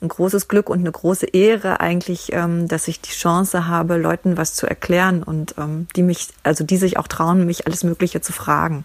[0.00, 4.36] ein großes Glück und eine große Ehre eigentlich, ähm, dass ich die Chance habe, Leuten
[4.36, 8.20] was zu erklären und ähm, die mich, also die sich auch trauen, mich alles Mögliche
[8.20, 8.84] zu fragen.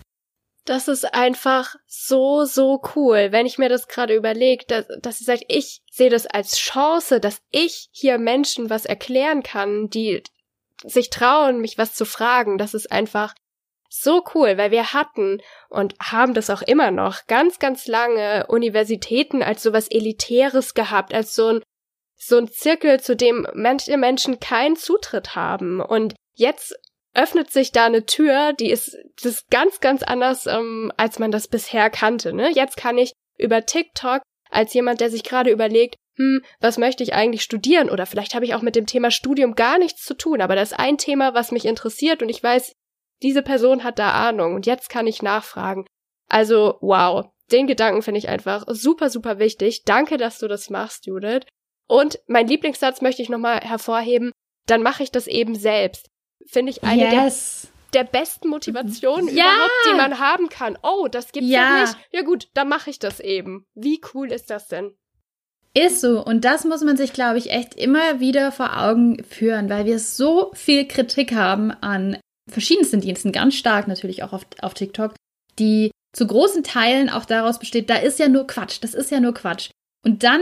[0.65, 5.23] Das ist einfach so, so cool, wenn ich mir das gerade überlege, dass, dass sie
[5.23, 10.21] sagt, ich sehe das als Chance, dass ich hier Menschen was erklären kann, die
[10.85, 12.57] sich trauen, mich was zu fragen.
[12.57, 13.33] Das ist einfach
[13.89, 19.43] so cool, weil wir hatten und haben das auch immer noch ganz, ganz lange Universitäten
[19.43, 21.63] als sowas Elitäres gehabt, als so ein,
[22.15, 25.81] so ein Zirkel, zu dem manche Menschen keinen Zutritt haben.
[25.81, 26.73] Und jetzt
[27.13, 31.31] öffnet sich da eine Tür, die ist, das ist ganz, ganz anders, ähm, als man
[31.31, 32.31] das bisher kannte.
[32.31, 32.49] Ne?
[32.49, 37.13] Jetzt kann ich über TikTok als jemand, der sich gerade überlegt, hm, was möchte ich
[37.13, 37.89] eigentlich studieren?
[37.89, 40.71] Oder vielleicht habe ich auch mit dem Thema Studium gar nichts zu tun, aber das
[40.71, 42.73] ist ein Thema, was mich interessiert und ich weiß,
[43.23, 45.85] diese Person hat da Ahnung und jetzt kann ich nachfragen.
[46.29, 47.25] Also, wow.
[47.51, 49.83] Den Gedanken finde ich einfach super, super wichtig.
[49.83, 51.41] Danke, dass du das machst, Judith.
[51.87, 54.31] Und mein Lieblingssatz möchte ich nochmal hervorheben.
[54.67, 56.07] Dann mache ich das eben selbst.
[56.47, 57.67] Finde ich eine yes.
[57.93, 59.43] der, der besten Motivationen ja.
[59.43, 60.77] überhaupt, die man haben kann.
[60.81, 61.97] Oh, das gibt's ja noch nicht.
[62.13, 63.65] Ja gut, dann mache ich das eben.
[63.73, 64.95] Wie cool ist das denn?
[65.73, 66.23] Ist so.
[66.23, 69.99] Und das muss man sich, glaube ich, echt immer wieder vor Augen führen, weil wir
[69.99, 72.17] so viel Kritik haben an
[72.49, 75.13] verschiedensten Diensten, ganz stark natürlich auch auf, auf TikTok,
[75.59, 79.19] die zu großen Teilen auch daraus besteht, da ist ja nur Quatsch, das ist ja
[79.19, 79.69] nur Quatsch.
[80.03, 80.41] Und dann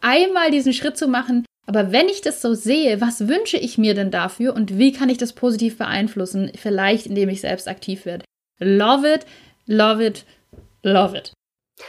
[0.00, 3.94] einmal diesen Schritt zu machen, aber wenn ich das so sehe, was wünsche ich mir
[3.94, 6.50] denn dafür und wie kann ich das positiv beeinflussen?
[6.56, 8.24] Vielleicht indem ich selbst aktiv werde.
[8.58, 9.26] Love it,
[9.66, 10.24] love it,
[10.82, 11.32] love it.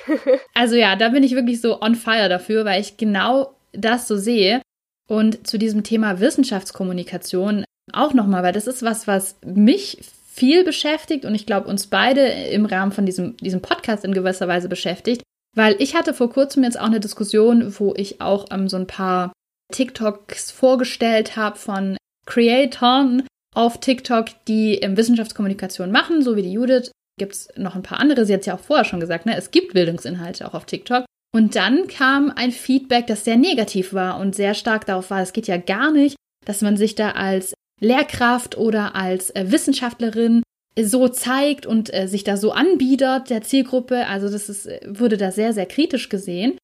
[0.54, 4.18] also ja, da bin ich wirklich so on fire dafür, weil ich genau das so
[4.18, 4.62] sehe.
[5.08, 10.00] Und zu diesem Thema Wissenschaftskommunikation auch nochmal, weil das ist was, was mich
[10.34, 14.48] viel beschäftigt und ich glaube uns beide im Rahmen von diesem, diesem Podcast in gewisser
[14.48, 15.22] Weise beschäftigt,
[15.56, 18.88] weil ich hatte vor kurzem jetzt auch eine Diskussion, wo ich auch ähm, so ein
[18.88, 19.34] paar
[19.72, 26.92] TikToks vorgestellt habe von Creatoren auf TikTok, die ähm, Wissenschaftskommunikation machen, so wie die Judith.
[27.20, 29.36] Gibt es noch ein paar andere, sie hat es ja auch vorher schon gesagt, ne?
[29.38, 31.06] es gibt Bildungsinhalte auch auf TikTok.
[31.36, 35.34] Und dann kam ein Feedback, das sehr negativ war und sehr stark darauf war, es
[35.34, 40.44] geht ja gar nicht, dass man sich da als Lehrkraft oder als äh, Wissenschaftlerin
[40.80, 44.08] so zeigt und äh, sich da so anbietet der Zielgruppe.
[44.08, 46.58] Also das ist, äh, wurde da sehr, sehr kritisch gesehen.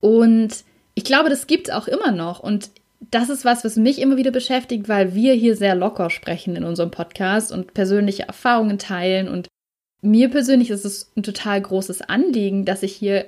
[0.00, 0.64] Und
[0.94, 2.40] ich glaube, das gibt es auch immer noch.
[2.40, 2.70] Und
[3.10, 6.64] das ist was, was mich immer wieder beschäftigt, weil wir hier sehr locker sprechen in
[6.64, 9.28] unserem Podcast und persönliche Erfahrungen teilen.
[9.28, 9.48] Und
[10.02, 13.26] mir persönlich ist es ein total großes Anliegen, dass ich hier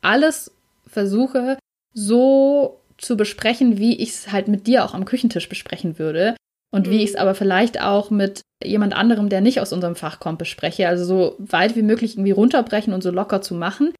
[0.00, 0.52] alles
[0.86, 1.58] versuche,
[1.92, 6.36] so zu besprechen, wie ich es halt mit dir auch am Küchentisch besprechen würde.
[6.70, 6.90] Und mhm.
[6.90, 10.38] wie ich es aber vielleicht auch mit jemand anderem, der nicht aus unserem Fach kommt,
[10.38, 10.88] bespreche.
[10.88, 13.94] Also so weit wie möglich irgendwie runterbrechen und so locker zu machen.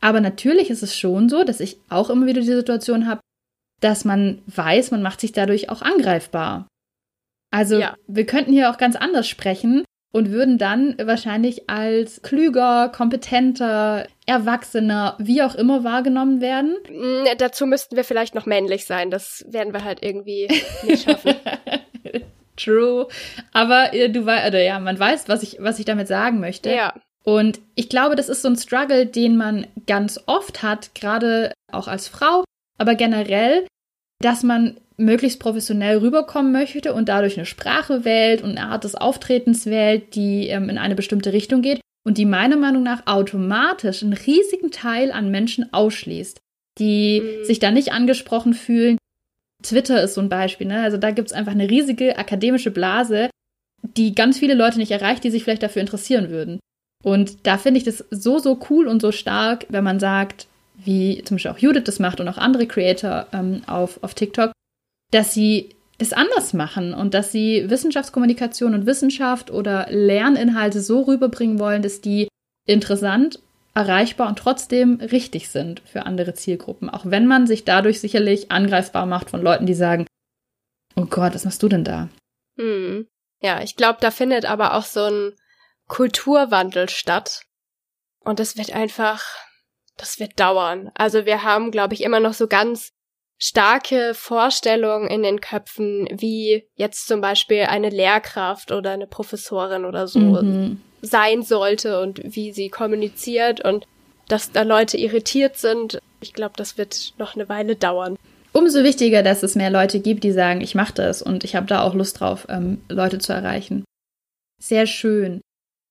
[0.00, 3.20] Aber natürlich ist es schon so, dass ich auch immer wieder die Situation habe,
[3.80, 6.68] dass man weiß, man macht sich dadurch auch angreifbar.
[7.50, 7.94] Also ja.
[8.06, 15.16] wir könnten hier auch ganz anders sprechen und würden dann wahrscheinlich als klüger, kompetenter, erwachsener,
[15.18, 16.76] wie auch immer wahrgenommen werden.
[16.88, 19.10] Mm, dazu müssten wir vielleicht noch männlich sein.
[19.10, 20.48] Das werden wir halt irgendwie
[20.84, 21.34] nicht schaffen.
[22.56, 23.08] True.
[23.52, 26.72] Aber äh, du weißt, oder ja, man weiß, was ich, was ich damit sagen möchte.
[26.72, 26.94] Ja.
[27.24, 31.88] Und ich glaube, das ist so ein Struggle, den man ganz oft hat, gerade auch
[31.88, 32.44] als Frau,
[32.78, 33.66] aber generell,
[34.20, 38.94] dass man möglichst professionell rüberkommen möchte und dadurch eine Sprache wählt und eine Art des
[38.94, 44.02] Auftretens wählt, die ähm, in eine bestimmte Richtung geht und die meiner Meinung nach automatisch
[44.02, 46.38] einen riesigen Teil an Menschen ausschließt,
[46.78, 47.44] die mhm.
[47.44, 48.98] sich da nicht angesprochen fühlen.
[49.62, 50.82] Twitter ist so ein Beispiel, ne?
[50.82, 53.30] Also da gibt es einfach eine riesige akademische Blase,
[53.82, 56.60] die ganz viele Leute nicht erreicht, die sich vielleicht dafür interessieren würden.
[57.02, 61.22] Und da finde ich das so, so cool und so stark, wenn man sagt, wie
[61.24, 64.52] zum Beispiel auch Judith das macht und auch andere Creator ähm, auf, auf TikTok,
[65.14, 71.60] dass sie es anders machen und dass sie Wissenschaftskommunikation und Wissenschaft oder Lerninhalte so rüberbringen
[71.60, 72.26] wollen, dass die
[72.66, 73.38] interessant,
[73.74, 76.90] erreichbar und trotzdem richtig sind für andere Zielgruppen.
[76.90, 80.06] Auch wenn man sich dadurch sicherlich angreifbar macht von Leuten, die sagen,
[80.96, 82.08] oh Gott, was machst du denn da?
[82.58, 83.06] Hm.
[83.40, 85.32] Ja, ich glaube, da findet aber auch so ein
[85.86, 87.42] Kulturwandel statt.
[88.20, 89.22] Und das wird einfach,
[89.96, 90.90] das wird dauern.
[90.94, 92.93] Also wir haben, glaube ich, immer noch so ganz
[93.44, 100.08] starke Vorstellungen in den Köpfen, wie jetzt zum Beispiel eine Lehrkraft oder eine Professorin oder
[100.08, 100.80] so mhm.
[101.02, 103.86] sein sollte und wie sie kommuniziert und
[104.28, 105.98] dass da Leute irritiert sind.
[106.22, 108.16] Ich glaube, das wird noch eine Weile dauern.
[108.52, 111.66] Umso wichtiger, dass es mehr Leute gibt, die sagen, ich mache das und ich habe
[111.66, 113.84] da auch Lust drauf, ähm, Leute zu erreichen.
[114.58, 115.42] Sehr schön.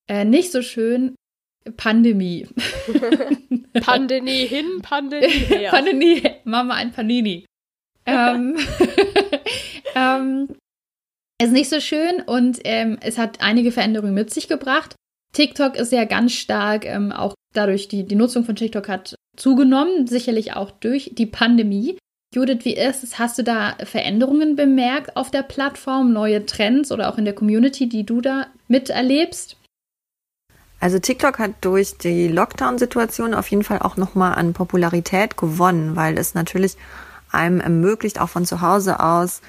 [0.10, 1.14] Äh, nicht so schön,
[1.78, 2.48] Pandemie.
[3.82, 5.70] Pandemie hin, Pandemie her.
[5.72, 7.46] Pandemie, Mama ein Panini.
[8.06, 8.58] ähm,
[9.96, 10.50] ähm,
[11.42, 14.96] ist nicht so schön und ähm, es hat einige Veränderungen mit sich gebracht.
[15.34, 20.06] TikTok ist ja ganz stark, ähm, auch dadurch, die, die Nutzung von TikTok hat zugenommen,
[20.08, 21.98] sicherlich auch durch die Pandemie.
[22.34, 23.20] Judith, wie ist es?
[23.20, 27.88] Hast du da Veränderungen bemerkt auf der Plattform, neue Trends oder auch in der Community,
[27.88, 29.58] die du da miterlebst?
[30.84, 36.18] Also TikTok hat durch die Lockdown-Situation auf jeden Fall auch nochmal an Popularität gewonnen, weil
[36.18, 36.76] es natürlich
[37.32, 39.40] einem ermöglicht, auch von zu Hause aus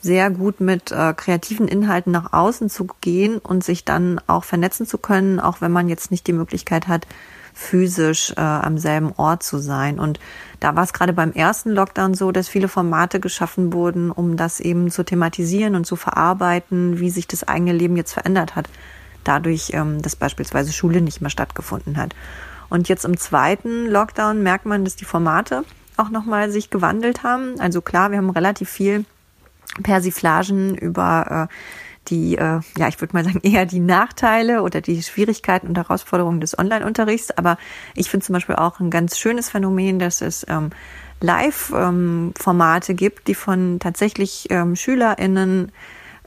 [0.00, 4.86] sehr gut mit äh, kreativen Inhalten nach außen zu gehen und sich dann auch vernetzen
[4.86, 7.06] zu können, auch wenn man jetzt nicht die Möglichkeit hat,
[7.52, 9.98] physisch äh, am selben Ort zu sein.
[9.98, 10.18] Und
[10.58, 14.58] da war es gerade beim ersten Lockdown so, dass viele Formate geschaffen wurden, um das
[14.58, 18.70] eben zu thematisieren und zu verarbeiten, wie sich das eigene Leben jetzt verändert hat
[19.28, 22.14] dadurch, ähm, dass beispielsweise Schule nicht mehr stattgefunden hat.
[22.70, 25.64] Und jetzt im zweiten Lockdown merkt man, dass die Formate
[25.96, 27.58] auch nochmal sich gewandelt haben.
[27.60, 29.04] Also klar, wir haben relativ viel
[29.82, 31.54] Persiflagen über äh,
[32.08, 36.40] die, äh, ja, ich würde mal sagen, eher die Nachteile oder die Schwierigkeiten und Herausforderungen
[36.40, 37.36] des Online-Unterrichts.
[37.36, 37.58] Aber
[37.94, 40.70] ich finde zum Beispiel auch ein ganz schönes Phänomen, dass es ähm,
[41.20, 45.72] Live-Formate ähm, gibt, die von tatsächlich ähm, SchülerInnen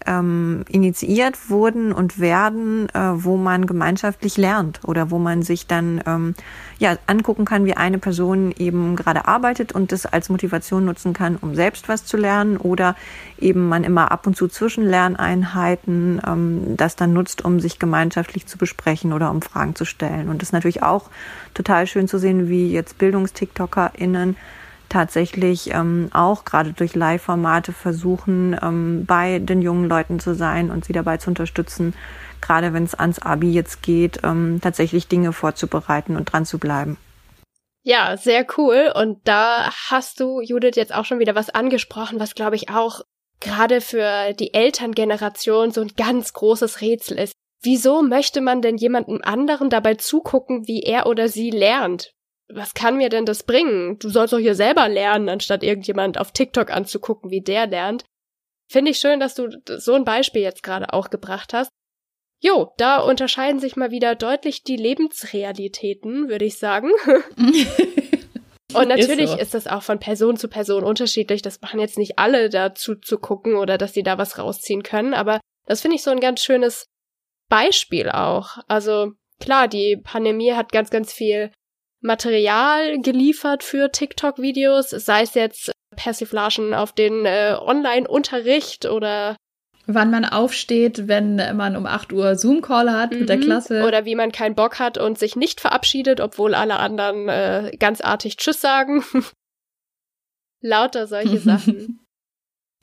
[0.07, 6.01] ähm, initiiert wurden und werden, äh, wo man gemeinschaftlich lernt oder wo man sich dann
[6.05, 6.35] ähm,
[6.79, 11.35] ja angucken kann, wie eine Person eben gerade arbeitet und das als Motivation nutzen kann,
[11.35, 12.95] um selbst was zu lernen oder
[13.39, 18.47] eben man immer ab und zu zwischen Lerneinheiten ähm, das dann nutzt, um sich gemeinschaftlich
[18.47, 20.29] zu besprechen oder um Fragen zu stellen.
[20.29, 21.09] Und das ist natürlich auch
[21.53, 24.35] total schön zu sehen, wie jetzt Bildungstiktokerinnen
[24.91, 30.86] tatsächlich ähm, auch gerade durch Live-Formate versuchen, ähm, bei den jungen Leuten zu sein und
[30.86, 31.93] sie dabei zu unterstützen,
[32.41, 36.97] gerade wenn es ans Abi jetzt geht, ähm, tatsächlich Dinge vorzubereiten und dran zu bleiben.
[37.84, 38.91] Ja, sehr cool.
[38.93, 43.01] Und da hast du, Judith, jetzt auch schon wieder was angesprochen, was, glaube ich, auch
[43.39, 47.34] gerade für die Elterngeneration so ein ganz großes Rätsel ist.
[47.63, 52.13] Wieso möchte man denn jemandem anderen dabei zugucken, wie er oder sie lernt?
[52.53, 53.97] Was kann mir denn das bringen?
[53.99, 58.03] Du sollst doch hier selber lernen, anstatt irgendjemand auf TikTok anzugucken, wie der lernt.
[58.69, 61.69] Finde ich schön, dass du so ein Beispiel jetzt gerade auch gebracht hast.
[62.39, 66.89] Jo, da unterscheiden sich mal wieder deutlich die Lebensrealitäten, würde ich sagen.
[68.73, 69.37] Und natürlich ist, so.
[69.37, 71.41] ist, das auch von Person zu Person unterschiedlich.
[71.41, 75.13] Das machen jetzt nicht alle dazu zu gucken oder dass sie da was rausziehen können,
[75.13, 76.85] aber das finde ich so ein ganz schönes
[77.49, 78.57] Beispiel auch.
[78.67, 81.51] Also klar, die Pandemie hat ganz, ganz viel
[82.01, 89.36] Material geliefert für TikTok-Videos, sei es jetzt Persiflagen auf den äh, Online-Unterricht oder
[89.88, 93.19] wann man aufsteht, wenn man um 8 Uhr Zoom-Call hat mhm.
[93.19, 93.41] mit der mhm.
[93.41, 93.84] Klasse.
[93.86, 98.01] Oder wie man keinen Bock hat und sich nicht verabschiedet, obwohl alle anderen äh, ganz
[98.01, 99.03] artig Tschüss sagen.
[100.61, 101.99] Lauter solche Sachen.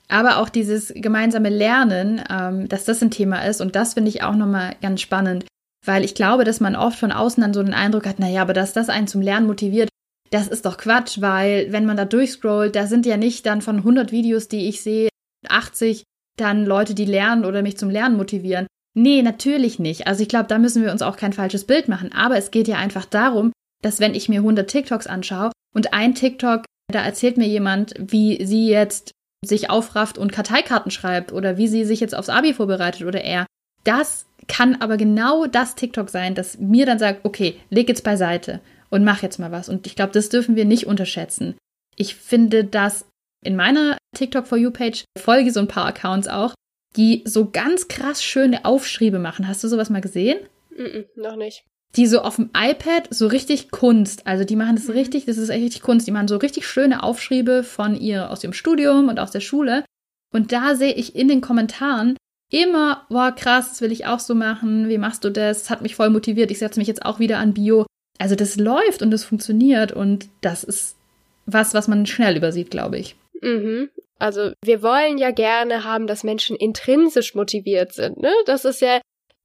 [0.07, 4.23] Aber auch dieses gemeinsame Lernen, ähm, dass das ein Thema ist und das finde ich
[4.23, 5.45] auch nochmal ganz spannend.
[5.85, 8.53] Weil ich glaube, dass man oft von außen dann so den Eindruck hat, naja, aber
[8.53, 9.89] dass das einen zum Lernen motiviert,
[10.31, 13.77] das ist doch Quatsch, weil wenn man da durchscrollt, da sind ja nicht dann von
[13.77, 15.09] 100 Videos, die ich sehe,
[15.47, 16.03] 80
[16.37, 18.67] dann Leute, die lernen oder mich zum Lernen motivieren.
[18.95, 20.07] Nee, natürlich nicht.
[20.07, 22.11] Also ich glaube, da müssen wir uns auch kein falsches Bild machen.
[22.13, 23.51] Aber es geht ja einfach darum,
[23.81, 28.43] dass wenn ich mir 100 TikToks anschaue und ein TikTok, da erzählt mir jemand, wie
[28.45, 29.11] sie jetzt
[29.45, 33.45] sich aufrafft und Karteikarten schreibt oder wie sie sich jetzt aufs Abi vorbereitet oder er.
[33.83, 38.59] Das kann aber genau das TikTok sein, das mir dann sagt, okay, leg jetzt beiseite
[38.89, 39.69] und mach jetzt mal was.
[39.69, 41.55] Und ich glaube, das dürfen wir nicht unterschätzen.
[41.95, 43.05] Ich finde, dass
[43.45, 46.53] in meiner TikTok for You Page folge so ein paar Accounts auch,
[46.97, 49.47] die so ganz krass schöne Aufschriebe machen.
[49.47, 50.39] Hast du sowas mal gesehen?
[50.71, 51.63] Mm -mm, noch nicht.
[51.95, 54.93] Die so auf dem iPad so richtig Kunst, also die machen das mhm.
[54.93, 58.43] richtig, das ist echt richtig Kunst, die machen so richtig schöne Aufschriebe von ihr aus
[58.43, 59.83] ihrem Studium und aus der Schule.
[60.31, 62.15] Und da sehe ich in den Kommentaren
[62.49, 65.59] immer, boah, krass, das will ich auch so machen, wie machst du das?
[65.59, 67.85] Das hat mich voll motiviert, ich setze mich jetzt auch wieder an Bio.
[68.17, 70.97] Also das läuft und das funktioniert und das ist
[71.45, 73.15] was, was man schnell übersieht, glaube ich.
[73.41, 73.89] Mhm.
[74.19, 78.17] Also wir wollen ja gerne haben, dass Menschen intrinsisch motiviert sind.
[78.17, 78.31] Ne?
[78.45, 78.99] Das ist ja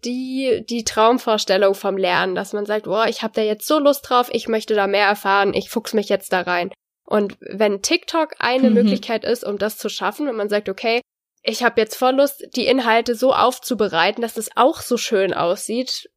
[0.05, 4.09] die die Traumvorstellung vom Lernen, dass man sagt, boah, ich habe da jetzt so Lust
[4.09, 6.73] drauf, ich möchte da mehr erfahren, ich fuchs mich jetzt da rein.
[7.07, 8.75] Und wenn TikTok eine mhm.
[8.75, 11.01] Möglichkeit ist, um das zu schaffen, wenn man sagt, okay,
[11.45, 16.11] ich habe jetzt voll Lust, die Inhalte so aufzubereiten, dass es auch so schön aussieht,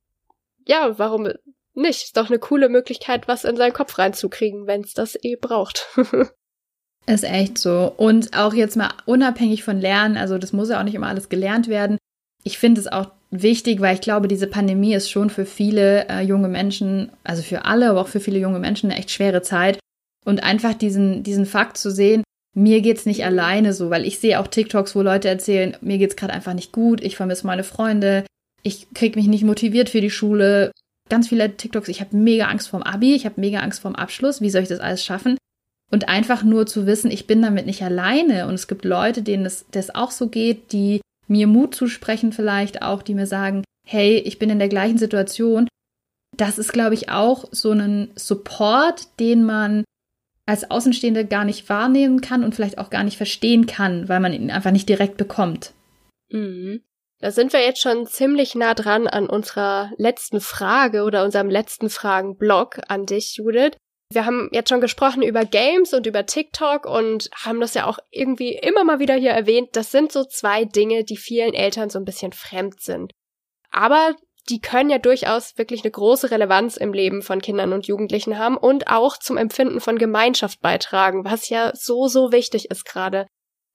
[0.66, 1.30] ja, warum
[1.74, 2.06] nicht?
[2.06, 5.88] Ist doch eine coole Möglichkeit, was in seinen Kopf reinzukriegen, wenn es das eh braucht.
[7.06, 7.94] Ist echt so.
[7.96, 11.30] Und auch jetzt mal unabhängig von Lernen, also das muss ja auch nicht immer alles
[11.30, 11.98] gelernt werden.
[12.44, 16.22] Ich finde es auch wichtig, weil ich glaube, diese Pandemie ist schon für viele äh,
[16.22, 19.80] junge Menschen, also für alle, aber auch für viele junge Menschen eine echt schwere Zeit.
[20.26, 22.24] Und einfach diesen, diesen Fakt zu sehen,
[22.58, 26.16] mir geht's nicht alleine so, weil ich sehe auch TikToks, wo Leute erzählen, mir geht's
[26.16, 28.26] gerade einfach nicht gut, ich vermisse meine Freunde,
[28.64, 30.72] ich krieg mich nicht motiviert für die Schule.
[31.08, 34.42] Ganz viele TikToks, ich habe mega Angst vorm Abi, ich habe mega Angst vorm Abschluss,
[34.42, 35.38] wie soll ich das alles schaffen?
[35.92, 39.46] Und einfach nur zu wissen, ich bin damit nicht alleine und es gibt Leute, denen
[39.46, 44.18] es das auch so geht, die mir Mut zusprechen vielleicht auch, die mir sagen, hey,
[44.18, 45.68] ich bin in der gleichen Situation.
[46.36, 49.84] Das ist, glaube ich, auch so ein Support, den man
[50.48, 54.34] als Außenstehende gar nicht wahrnehmen kann und vielleicht auch gar nicht verstehen kann, weil man
[54.34, 55.74] ihn einfach nicht direkt bekommt.
[56.30, 56.82] Mhm.
[57.20, 61.90] Da sind wir jetzt schon ziemlich nah dran an unserer letzten Frage oder unserem letzten
[61.90, 63.76] Fragenblock an dich, Judith.
[64.12, 68.00] Wir haben jetzt schon gesprochen über Games und über TikTok und haben das ja auch
[68.10, 69.70] irgendwie immer mal wieder hier erwähnt.
[69.74, 73.12] Das sind so zwei Dinge, die vielen Eltern so ein bisschen fremd sind.
[73.70, 74.16] Aber
[74.50, 78.58] die können ja durchaus wirklich eine große Relevanz im Leben von Kindern und Jugendlichen haben
[78.58, 83.28] und auch zum Empfinden von Gemeinschaft beitragen, was ja so, so wichtig ist gerade.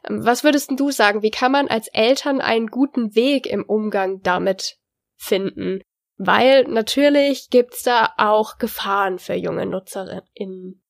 [0.09, 4.21] Ähm, was würdest du sagen, wie kann man als Eltern einen guten Weg im Umgang
[4.23, 4.77] damit
[5.17, 5.81] finden?
[6.17, 10.83] Weil natürlich gibt's da auch Gefahren für junge NutzerInnen.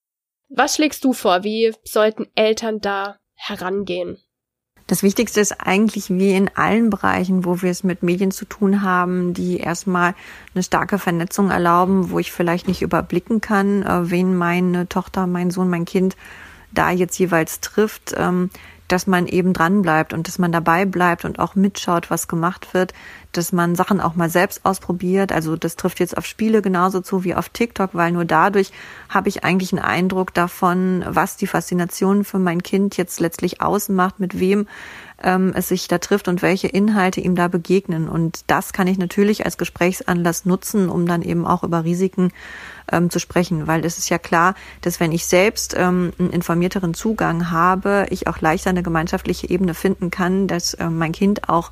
[0.48, 1.44] Was schlägst du vor?
[1.44, 4.22] Wie sollten Eltern da herangehen?
[4.86, 8.82] Das Wichtigste ist eigentlich wie in allen Bereichen, wo wir es mit Medien zu tun
[8.82, 10.14] haben, die erstmal
[10.54, 15.50] eine starke Vernetzung erlauben, wo ich vielleicht nicht überblicken kann, äh, wen meine Tochter, mein
[15.50, 16.16] Sohn, mein Kind
[16.72, 18.50] da jetzt jeweils trifft, ähm,
[18.88, 22.74] dass man eben dran bleibt und dass man dabei bleibt und auch mitschaut, was gemacht
[22.74, 22.92] wird,
[23.32, 25.32] dass man Sachen auch mal selbst ausprobiert.
[25.32, 28.72] Also das trifft jetzt auf Spiele genauso zu wie auf TikTok, weil nur dadurch
[29.08, 34.20] habe ich eigentlich einen Eindruck davon, was die Faszination für mein Kind jetzt letztlich ausmacht,
[34.20, 34.66] mit wem
[35.22, 38.08] ähm, es sich da trifft und welche Inhalte ihm da begegnen.
[38.08, 42.32] Und das kann ich natürlich als Gesprächsanlass nutzen, um dann eben auch über Risiken
[42.90, 46.94] ähm, zu sprechen, weil es ist ja klar, dass wenn ich selbst ähm, einen informierteren
[46.94, 51.70] Zugang habe, ich auch leichter eine gemeinschaftliche Ebene finden kann, dass äh, mein Kind auch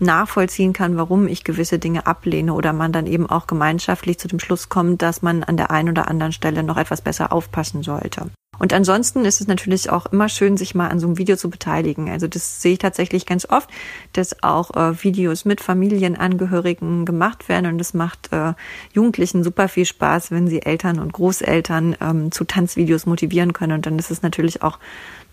[0.00, 4.40] nachvollziehen kann, warum ich gewisse Dinge ablehne oder man dann eben auch gemeinschaftlich zu dem
[4.40, 8.30] Schluss kommt, dass man an der einen oder anderen Stelle noch etwas besser aufpassen sollte.
[8.60, 11.48] Und ansonsten ist es natürlich auch immer schön, sich mal an so einem Video zu
[11.48, 12.10] beteiligen.
[12.10, 13.70] Also das sehe ich tatsächlich ganz oft,
[14.12, 18.52] dass auch äh, Videos mit Familienangehörigen gemacht werden und es macht äh,
[18.92, 23.72] Jugendlichen super viel Spaß, wenn sie Eltern und Großeltern ähm, zu Tanzvideos motivieren können.
[23.72, 24.78] Und dann ist es natürlich auch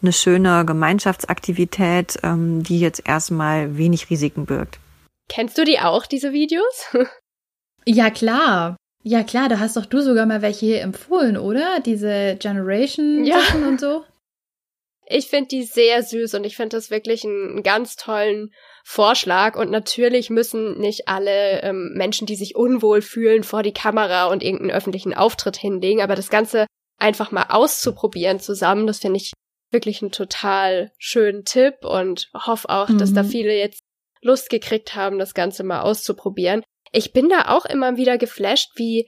[0.02, 4.80] eine schöne Gemeinschaftsaktivität, ähm, die jetzt erstmal wenig Risiken birgt.
[5.28, 6.96] Kennst du die auch, diese Videos?
[7.86, 8.78] ja, klar.
[9.08, 11.80] Ja, klar, da hast doch du sogar mal welche hier empfohlen, oder?
[11.80, 13.68] Diese Generation-Sachen ja.
[13.70, 14.04] und so.
[15.06, 18.52] Ich finde die sehr süß und ich finde das wirklich einen, ganz tollen
[18.84, 19.56] Vorschlag.
[19.56, 24.44] Und natürlich müssen nicht alle ähm, Menschen, die sich unwohl fühlen, vor die Kamera und
[24.44, 26.02] irgendeinen öffentlichen Auftritt hinlegen.
[26.02, 26.68] Aber das Ganze
[27.00, 29.32] einfach mal auszuprobieren zusammen, das finde ich
[29.72, 32.98] wirklich einen total schönen Tipp und hoffe auch, mhm.
[32.98, 33.30] dass da mhm.
[33.30, 33.80] viele jetzt
[34.22, 36.62] Lust gekriegt haben, das Ganze mal auszuprobieren.
[36.92, 39.08] Ich bin da auch immer wieder geflasht, wie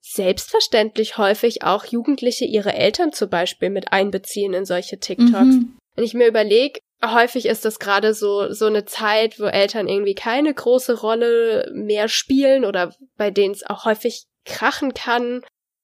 [0.00, 5.32] selbstverständlich häufig auch Jugendliche ihre Eltern zum Beispiel mit einbeziehen in solche TikToks.
[5.32, 5.76] Mhm.
[5.94, 10.14] Wenn ich mir überlege, häufig ist das gerade so, so eine Zeit, wo Eltern irgendwie
[10.14, 15.42] keine große Rolle mehr spielen oder bei denen es auch häufig krachen kann.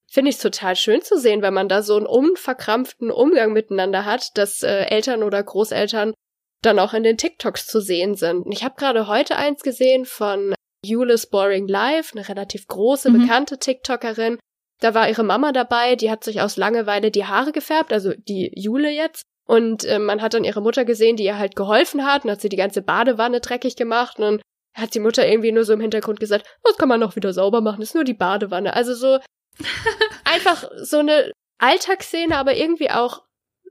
[0.09, 4.31] Finde ich total schön zu sehen, wenn man da so einen unverkrampften Umgang miteinander hat,
[4.39, 6.14] dass äh, Eltern oder Großeltern
[6.62, 8.47] dann auch in den TikToks zu sehen sind.
[8.51, 10.55] Ich habe gerade heute eins gesehen von
[10.87, 13.20] Yulis Boring Life, eine relativ große, mhm.
[13.20, 14.39] bekannte TikTokerin.
[14.80, 18.53] Da war ihre Mama dabei, die hat sich aus Langeweile die Haare gefärbt, also die
[18.55, 19.22] Jule jetzt.
[19.47, 22.41] Und äh, man hat dann ihre Mutter gesehen, die ihr halt geholfen hat und hat
[22.41, 24.41] sie die ganze Badewanne dreckig gemacht und dann
[24.74, 27.61] hat die Mutter irgendwie nur so im Hintergrund gesagt, das kann man noch wieder sauber
[27.62, 28.74] machen, das ist nur die Badewanne.
[28.74, 29.18] Also so
[30.24, 33.22] einfach so eine Alltagsszene, aber irgendwie auch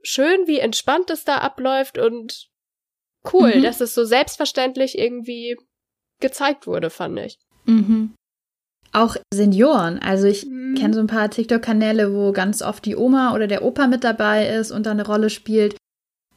[0.02, 2.48] schön, wie entspannt es da abläuft und
[3.32, 3.62] cool, mhm.
[3.62, 5.56] dass es so selbstverständlich irgendwie
[6.20, 7.38] gezeigt wurde, fand ich.
[7.66, 8.14] Mhm.
[8.92, 9.98] Auch Senioren.
[9.98, 10.74] Also ich mhm.
[10.76, 14.48] kenne so ein paar TikTok-Kanäle, wo ganz oft die Oma oder der Opa mit dabei
[14.48, 15.76] ist und da eine Rolle spielt.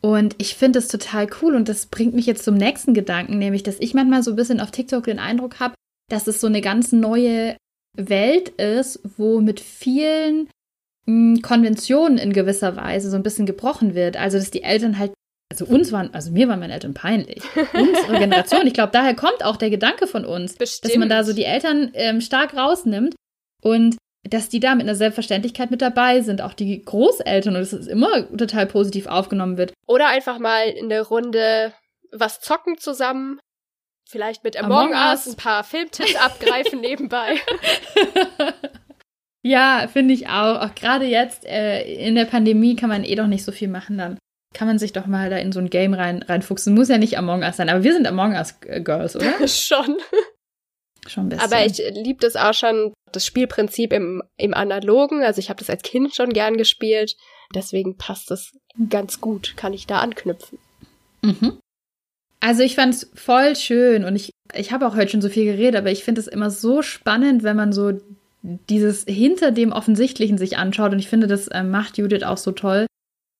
[0.01, 3.63] Und ich finde es total cool und das bringt mich jetzt zum nächsten Gedanken, nämlich,
[3.63, 5.75] dass ich manchmal so ein bisschen auf TikTok den Eindruck habe,
[6.09, 7.57] dass es so eine ganz neue
[7.97, 10.49] Welt ist, wo mit vielen
[11.05, 14.15] hm, Konventionen in gewisser Weise so ein bisschen gebrochen wird.
[14.15, 15.11] Also, dass die Eltern halt
[15.51, 17.41] also uns waren, also mir waren meine Eltern peinlich.
[17.73, 20.93] Unsere Generation, ich glaube, daher kommt auch der Gedanke von uns, Bestimmt.
[20.93, 23.15] dass man da so die Eltern ähm, stark rausnimmt
[23.63, 23.97] und
[24.29, 27.87] dass die da mit einer Selbstverständlichkeit mit dabei sind, auch die Großeltern und dass es
[27.87, 29.73] immer total positiv aufgenommen wird.
[29.87, 31.73] Oder einfach mal in der Runde
[32.11, 33.39] was zocken zusammen,
[34.07, 37.37] vielleicht mit Among, Among Us ein paar Filmtipps abgreifen nebenbei.
[39.43, 40.61] ja, finde ich auch.
[40.61, 43.97] Auch gerade jetzt äh, in der Pandemie kann man eh doch nicht so viel machen
[43.97, 44.19] dann
[44.53, 46.73] kann man sich doch mal da in so ein Game rein, reinfuchsen.
[46.73, 49.47] Muss ja nicht Among Us sein, aber wir sind Among Us Girls, oder?
[49.47, 49.97] schon.
[51.07, 51.45] Schon ein bisschen.
[51.45, 55.23] Aber ich liebe das auch schon, das Spielprinzip im, im Analogen.
[55.23, 57.15] Also ich habe das als Kind schon gern gespielt.
[57.53, 58.51] Deswegen passt das
[58.89, 59.53] ganz gut.
[59.55, 60.59] Kann ich da anknüpfen.
[61.21, 61.59] Mhm.
[62.39, 65.43] Also ich fand es voll schön und ich, ich habe auch heute schon so viel
[65.43, 67.99] geredet, aber ich finde es immer so spannend, wenn man so
[68.41, 70.93] dieses hinter dem Offensichtlichen sich anschaut.
[70.93, 72.85] Und ich finde, das äh, macht Judith auch so toll,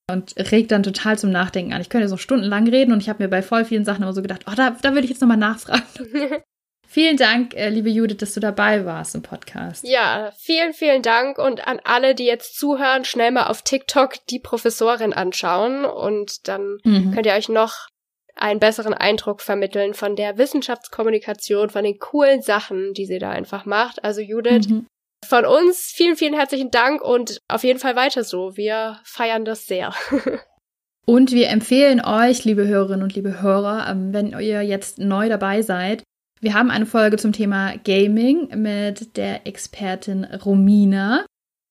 [0.10, 1.82] und regt dann total zum Nachdenken an.
[1.82, 4.22] Ich könnte so stundenlang reden und ich habe mir bei voll vielen Sachen immer so
[4.22, 5.84] gedacht, oh, da, da würde ich jetzt nochmal nachfragen.
[6.88, 9.88] vielen Dank, äh, liebe Judith, dass du dabei warst im Podcast.
[9.88, 14.40] Ja, vielen, vielen Dank und an alle, die jetzt zuhören, schnell mal auf TikTok die
[14.40, 17.12] Professorin anschauen und dann mhm.
[17.14, 17.88] könnt ihr euch noch
[18.36, 23.66] einen besseren Eindruck vermitteln von der Wissenschaftskommunikation, von den coolen Sachen, die sie da einfach
[23.66, 24.04] macht.
[24.04, 24.88] Also Judith, mhm.
[25.26, 28.58] Von uns vielen, vielen herzlichen Dank und auf jeden Fall weiter so.
[28.58, 29.94] Wir feiern das sehr.
[31.06, 35.62] und wir empfehlen euch, liebe Hörerinnen und liebe Hörer, ähm, wenn ihr jetzt neu dabei
[35.62, 36.04] seid,
[36.42, 41.26] wir haben eine Folge zum Thema Gaming mit der Expertin Romina.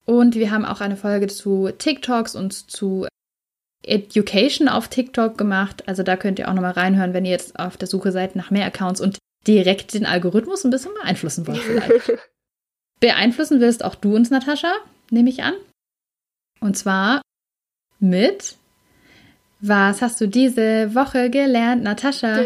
[0.04, 3.06] Und wir haben auch eine Folge zu TikToks und zu
[3.82, 5.84] Education auf TikTok gemacht.
[5.86, 8.50] Also da könnt ihr auch nochmal reinhören, wenn ihr jetzt auf der Suche seid nach
[8.50, 12.12] mehr Accounts und direkt den Algorithmus ein bisschen beeinflussen wollt vielleicht.
[13.00, 14.72] Beeinflussen wirst auch du uns, Natascha,
[15.10, 15.54] nehme ich an.
[16.60, 17.22] Und zwar
[18.00, 18.56] mit
[19.60, 22.44] Was hast du diese Woche gelernt, Natascha?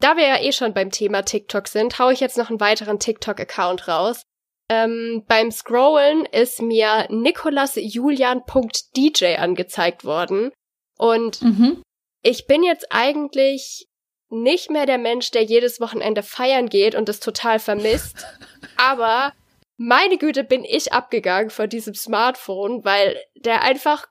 [0.00, 2.98] Da wir ja eh schon beim Thema TikTok sind, haue ich jetzt noch einen weiteren
[2.98, 4.22] TikTok-Account raus.
[4.70, 10.52] Ähm, beim Scrollen ist mir nikolasjulian.dj angezeigt worden.
[10.96, 11.82] Und mhm.
[12.22, 13.88] ich bin jetzt eigentlich
[14.30, 18.26] nicht mehr der Mensch, der jedes Wochenende feiern geht und das total vermisst.
[18.76, 19.32] Aber
[19.76, 24.06] meine Güte, bin ich abgegangen von diesem Smartphone, weil der einfach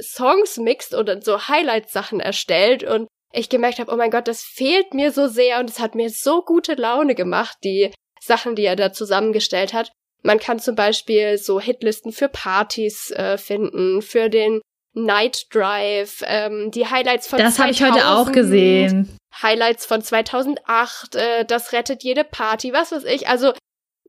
[0.00, 4.94] Songs mixt und so Highlight-Sachen erstellt und ich gemerkt habe, oh mein Gott, das fehlt
[4.94, 8.76] mir so sehr und es hat mir so gute Laune gemacht, die Sachen, die er
[8.76, 9.90] da zusammengestellt hat.
[10.22, 14.60] Man kann zum Beispiel so Hitlisten für Partys äh, finden, für den
[14.94, 19.16] Night Drive, ähm, die Highlights von Das habe ich heute auch gesehen.
[19.42, 23.28] Highlights von 2008, äh, das rettet jede Party, was weiß ich.
[23.28, 23.52] Also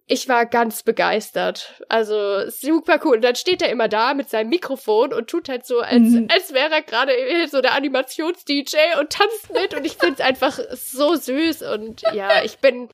[0.05, 1.81] ich war ganz begeistert.
[1.88, 3.15] Also super cool.
[3.15, 6.27] Und dann steht er immer da mit seinem Mikrofon und tut halt so, als, mhm.
[6.29, 7.13] als wäre er gerade
[7.49, 9.73] so der Animations-DJ und tanzt mit.
[9.73, 11.61] Und ich finde es einfach so süß.
[11.61, 12.89] Und ja, ich bin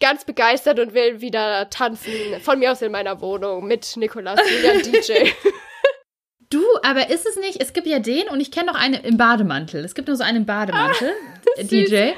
[0.00, 2.12] ganz begeistert und will wieder tanzen.
[2.42, 5.30] Von mir aus in meiner Wohnung mit Nikolas, Julian DJ.
[6.54, 9.16] Du, aber ist es nicht, es gibt ja den und ich kenne noch einen im
[9.16, 9.84] Bademantel.
[9.84, 12.12] Es gibt nur so einen im Bademantel, ah, DJ.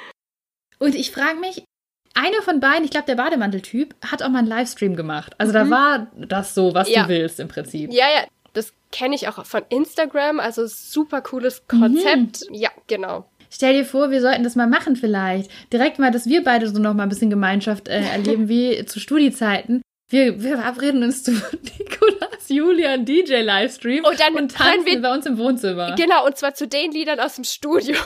[0.78, 1.64] Und ich frage mich,
[2.12, 5.34] einer von beiden, ich glaube der Bademantel-Typ, hat auch mal einen Livestream gemacht.
[5.39, 5.55] Also mhm.
[5.55, 7.05] da war das so, was ja.
[7.05, 7.91] du willst im Prinzip.
[7.95, 12.51] Ja, ja, das kenne ich auch von Instagram, also super cooles Konzept.
[12.51, 12.57] Mhm.
[12.57, 13.24] Ja, genau.
[13.49, 15.51] Stell dir vor, wir sollten das mal machen vielleicht.
[15.72, 19.01] Direkt mal, dass wir beide so noch mal ein bisschen Gemeinschaft äh, erleben wie zu
[19.01, 19.80] Studiezeiten.
[20.09, 21.33] Wir, wir verabreden uns zu
[21.79, 25.97] Nikolas Julian DJ Livestream und dann und tanzen wir bei uns im Wohnzimmer.
[25.97, 27.97] Genau, und zwar zu den Liedern aus dem Studio.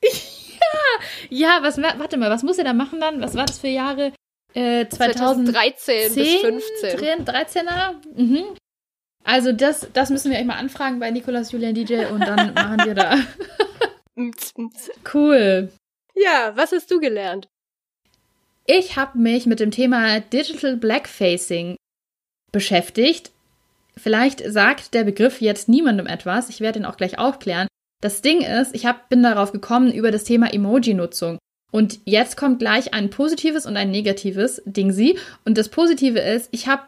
[1.30, 3.20] ja, was warte mal, was muss er da machen dann?
[3.20, 4.12] Was war das für Jahre?
[4.54, 7.26] Äh, 2013 bis 15.
[7.26, 7.94] 13er?
[8.14, 8.56] Mhm.
[9.24, 12.84] Also das, das müssen wir euch mal anfragen bei Nikolas Julian DJ und dann machen
[12.84, 13.18] wir da.
[15.12, 15.72] cool.
[16.14, 17.48] Ja, was hast du gelernt?
[18.68, 21.76] Ich habe mich mit dem Thema Digital Blackfacing
[22.50, 23.30] beschäftigt.
[23.96, 26.48] Vielleicht sagt der Begriff jetzt niemandem etwas.
[26.48, 27.68] Ich werde ihn auch gleich aufklären.
[28.02, 31.38] Das Ding ist, ich hab, bin darauf gekommen über das Thema Emoji-Nutzung.
[31.70, 35.16] Und jetzt kommt gleich ein positives und ein negatives Ding sie.
[35.44, 36.82] Und das Positive ist, ich habe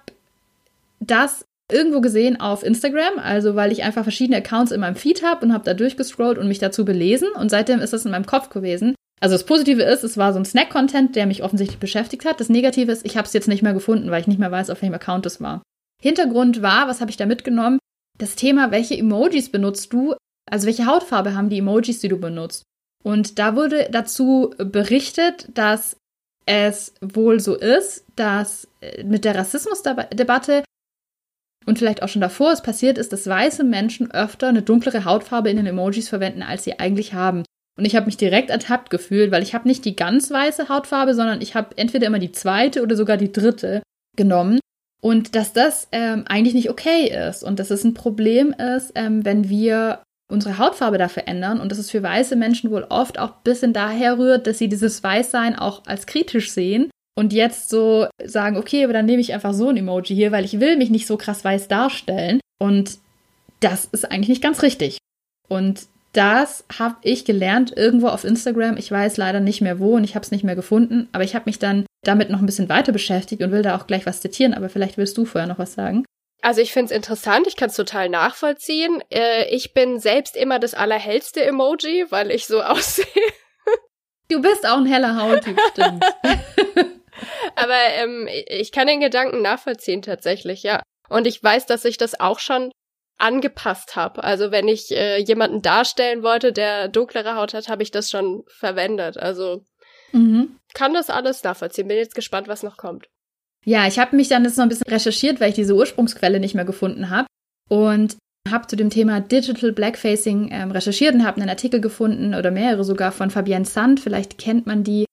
[0.98, 5.46] das irgendwo gesehen auf Instagram, also weil ich einfach verschiedene Accounts in meinem Feed habe
[5.46, 7.28] und habe da durchgescrollt und mich dazu belesen.
[7.38, 8.94] Und seitdem ist das in meinem Kopf gewesen.
[9.20, 12.40] Also das Positive ist, es war so ein Snack-Content, der mich offensichtlich beschäftigt hat.
[12.40, 14.70] Das Negative ist, ich habe es jetzt nicht mehr gefunden, weil ich nicht mehr weiß,
[14.70, 15.62] auf welchem Account es war.
[16.00, 17.78] Hintergrund war, was habe ich da mitgenommen?
[18.18, 20.14] Das Thema, welche Emojis benutzt du?
[20.50, 22.62] Also welche Hautfarbe haben die Emojis, die du benutzt?
[23.04, 25.96] Und da wurde dazu berichtet, dass
[26.46, 30.64] es wohl so ist, dass äh, mit der Rassismusdebatte
[31.66, 35.50] und vielleicht auch schon davor es passiert ist, dass weiße Menschen öfter eine dunklere Hautfarbe
[35.50, 37.44] in den Emojis verwenden, als sie eigentlich haben.
[37.78, 41.14] Und ich habe mich direkt ertappt gefühlt, weil ich habe nicht die ganz weiße Hautfarbe,
[41.14, 43.82] sondern ich habe entweder immer die zweite oder sogar die dritte
[44.16, 44.58] genommen.
[45.00, 49.24] Und dass das ähm, eigentlich nicht okay ist und dass es ein Problem ist, ähm,
[49.24, 53.30] wenn wir unsere Hautfarbe da verändern und dass es für weiße Menschen wohl oft auch
[53.30, 58.08] ein bisschen daher rührt, dass sie dieses Weißsein auch als kritisch sehen und jetzt so
[58.24, 60.90] sagen, okay, aber dann nehme ich einfach so ein Emoji hier, weil ich will mich
[60.90, 62.40] nicht so krass weiß darstellen.
[62.60, 62.98] Und
[63.60, 64.98] das ist eigentlich nicht ganz richtig.
[65.48, 68.76] Und das habe ich gelernt irgendwo auf Instagram.
[68.76, 71.08] Ich weiß leider nicht mehr wo und ich habe es nicht mehr gefunden.
[71.12, 73.86] Aber ich habe mich dann damit noch ein bisschen weiter beschäftigt und will da auch
[73.86, 74.54] gleich was zitieren.
[74.54, 76.04] Aber vielleicht willst du vorher noch was sagen.
[76.40, 79.02] Also ich finde es interessant, ich kann es total nachvollziehen.
[79.10, 83.06] Äh, ich bin selbst immer das allerhellste Emoji, weil ich so aussehe.
[84.30, 86.04] Du bist auch ein heller Hauttyp, stimmt.
[87.56, 90.82] Aber ähm, ich kann den Gedanken nachvollziehen tatsächlich, ja.
[91.08, 92.70] Und ich weiß, dass ich das auch schon
[93.18, 94.24] angepasst habe.
[94.24, 98.44] Also wenn ich äh, jemanden darstellen wollte, der dunklere Haut hat, habe ich das schon
[98.46, 99.18] verwendet.
[99.18, 99.64] Also
[100.12, 100.56] mhm.
[100.72, 101.88] kann das alles nachvollziehen.
[101.88, 103.08] Bin jetzt gespannt, was noch kommt.
[103.64, 106.54] Ja, ich habe mich dann jetzt noch ein bisschen recherchiert, weil ich diese Ursprungsquelle nicht
[106.54, 107.26] mehr gefunden habe
[107.68, 108.16] und
[108.50, 112.84] habe zu dem Thema Digital Blackfacing ähm, recherchiert und habe einen Artikel gefunden oder mehrere
[112.84, 114.00] sogar von Fabienne Sand.
[114.00, 115.04] Vielleicht kennt man die.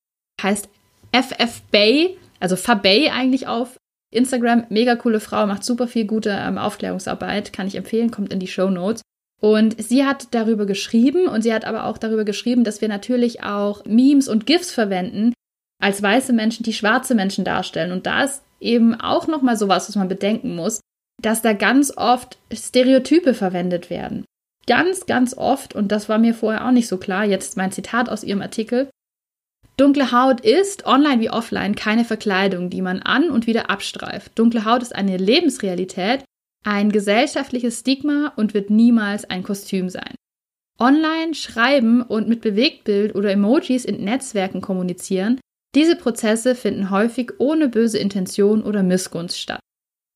[0.41, 0.70] Heißt
[1.12, 3.78] FF Bay, also Fabay eigentlich auf
[4.16, 8.39] Instagram, mega coole Frau, macht super viel gute ähm, Aufklärungsarbeit, kann ich empfehlen, kommt in
[8.39, 9.01] die Show Notes.
[9.41, 13.43] Und sie hat darüber geschrieben und sie hat aber auch darüber geschrieben, dass wir natürlich
[13.43, 15.34] auch Memes und GIFs verwenden
[15.82, 17.91] als weiße Menschen, die schwarze Menschen darstellen.
[17.91, 20.80] Und da ist eben auch nochmal sowas, was man bedenken muss,
[21.22, 24.26] dass da ganz oft Stereotype verwendet werden.
[24.68, 28.09] Ganz, ganz oft, und das war mir vorher auch nicht so klar, jetzt mein Zitat
[28.09, 28.89] aus ihrem Artikel,
[29.78, 34.38] Dunkle Haut ist, online wie offline, keine Verkleidung, die man an und wieder abstreift.
[34.40, 36.24] Dunkle Haut ist eine Lebensrealität,
[36.64, 40.16] ein gesellschaftliches Stigma und wird niemals ein Kostüm sein.
[40.80, 45.40] Online schreiben und mit Bewegtbild oder Emojis in Netzwerken kommunizieren,
[45.76, 49.60] diese Prozesse finden häufig ohne böse Intention oder Missgunst statt.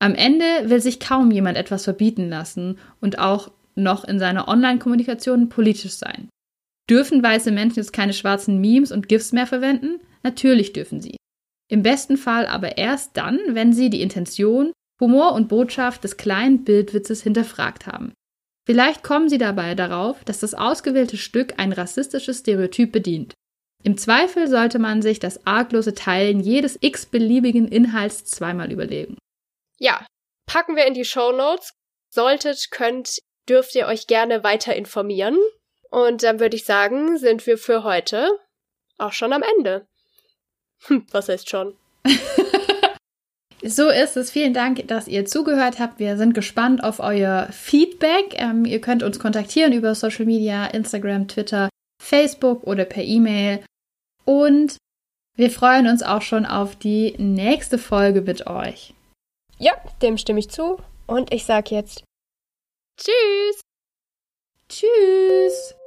[0.01, 5.49] Am Ende will sich kaum jemand etwas verbieten lassen und auch noch in seiner Online-Kommunikation
[5.49, 6.29] politisch sein.
[6.89, 10.01] Dürfen weiße Menschen jetzt keine schwarzen Memes und GIFs mehr verwenden?
[10.23, 11.17] Natürlich dürfen sie.
[11.69, 16.63] Im besten Fall aber erst dann, wenn sie die Intention, Humor und Botschaft des kleinen
[16.63, 18.13] Bildwitzes hinterfragt haben.
[18.65, 23.33] Vielleicht kommen sie dabei darauf, dass das ausgewählte Stück ein rassistisches Stereotyp bedient.
[23.83, 29.17] Im Zweifel sollte man sich das arglose Teilen jedes x-beliebigen Inhalts zweimal überlegen.
[29.79, 30.05] Ja,
[30.45, 31.71] packen wir in die Show Notes.
[32.13, 35.37] Solltet, könnt, dürft ihr euch gerne weiter informieren.
[35.89, 38.29] Und dann würde ich sagen, sind wir für heute
[38.97, 39.87] auch schon am Ende.
[40.83, 41.75] Hm, was heißt schon?
[43.61, 44.31] So ist es.
[44.31, 45.99] Vielen Dank, dass ihr zugehört habt.
[45.99, 48.39] Wir sind gespannt auf euer Feedback.
[48.39, 51.69] Ähm, ihr könnt uns kontaktieren über Social Media, Instagram, Twitter,
[52.01, 53.63] Facebook oder per E-Mail.
[54.23, 54.77] Und
[55.35, 58.93] wir freuen uns auch schon auf die nächste Folge mit euch.
[59.57, 60.77] Ja, dem stimme ich zu.
[61.05, 62.03] Und ich sage jetzt
[62.97, 63.61] Tschüss.
[64.69, 65.78] Tschüss.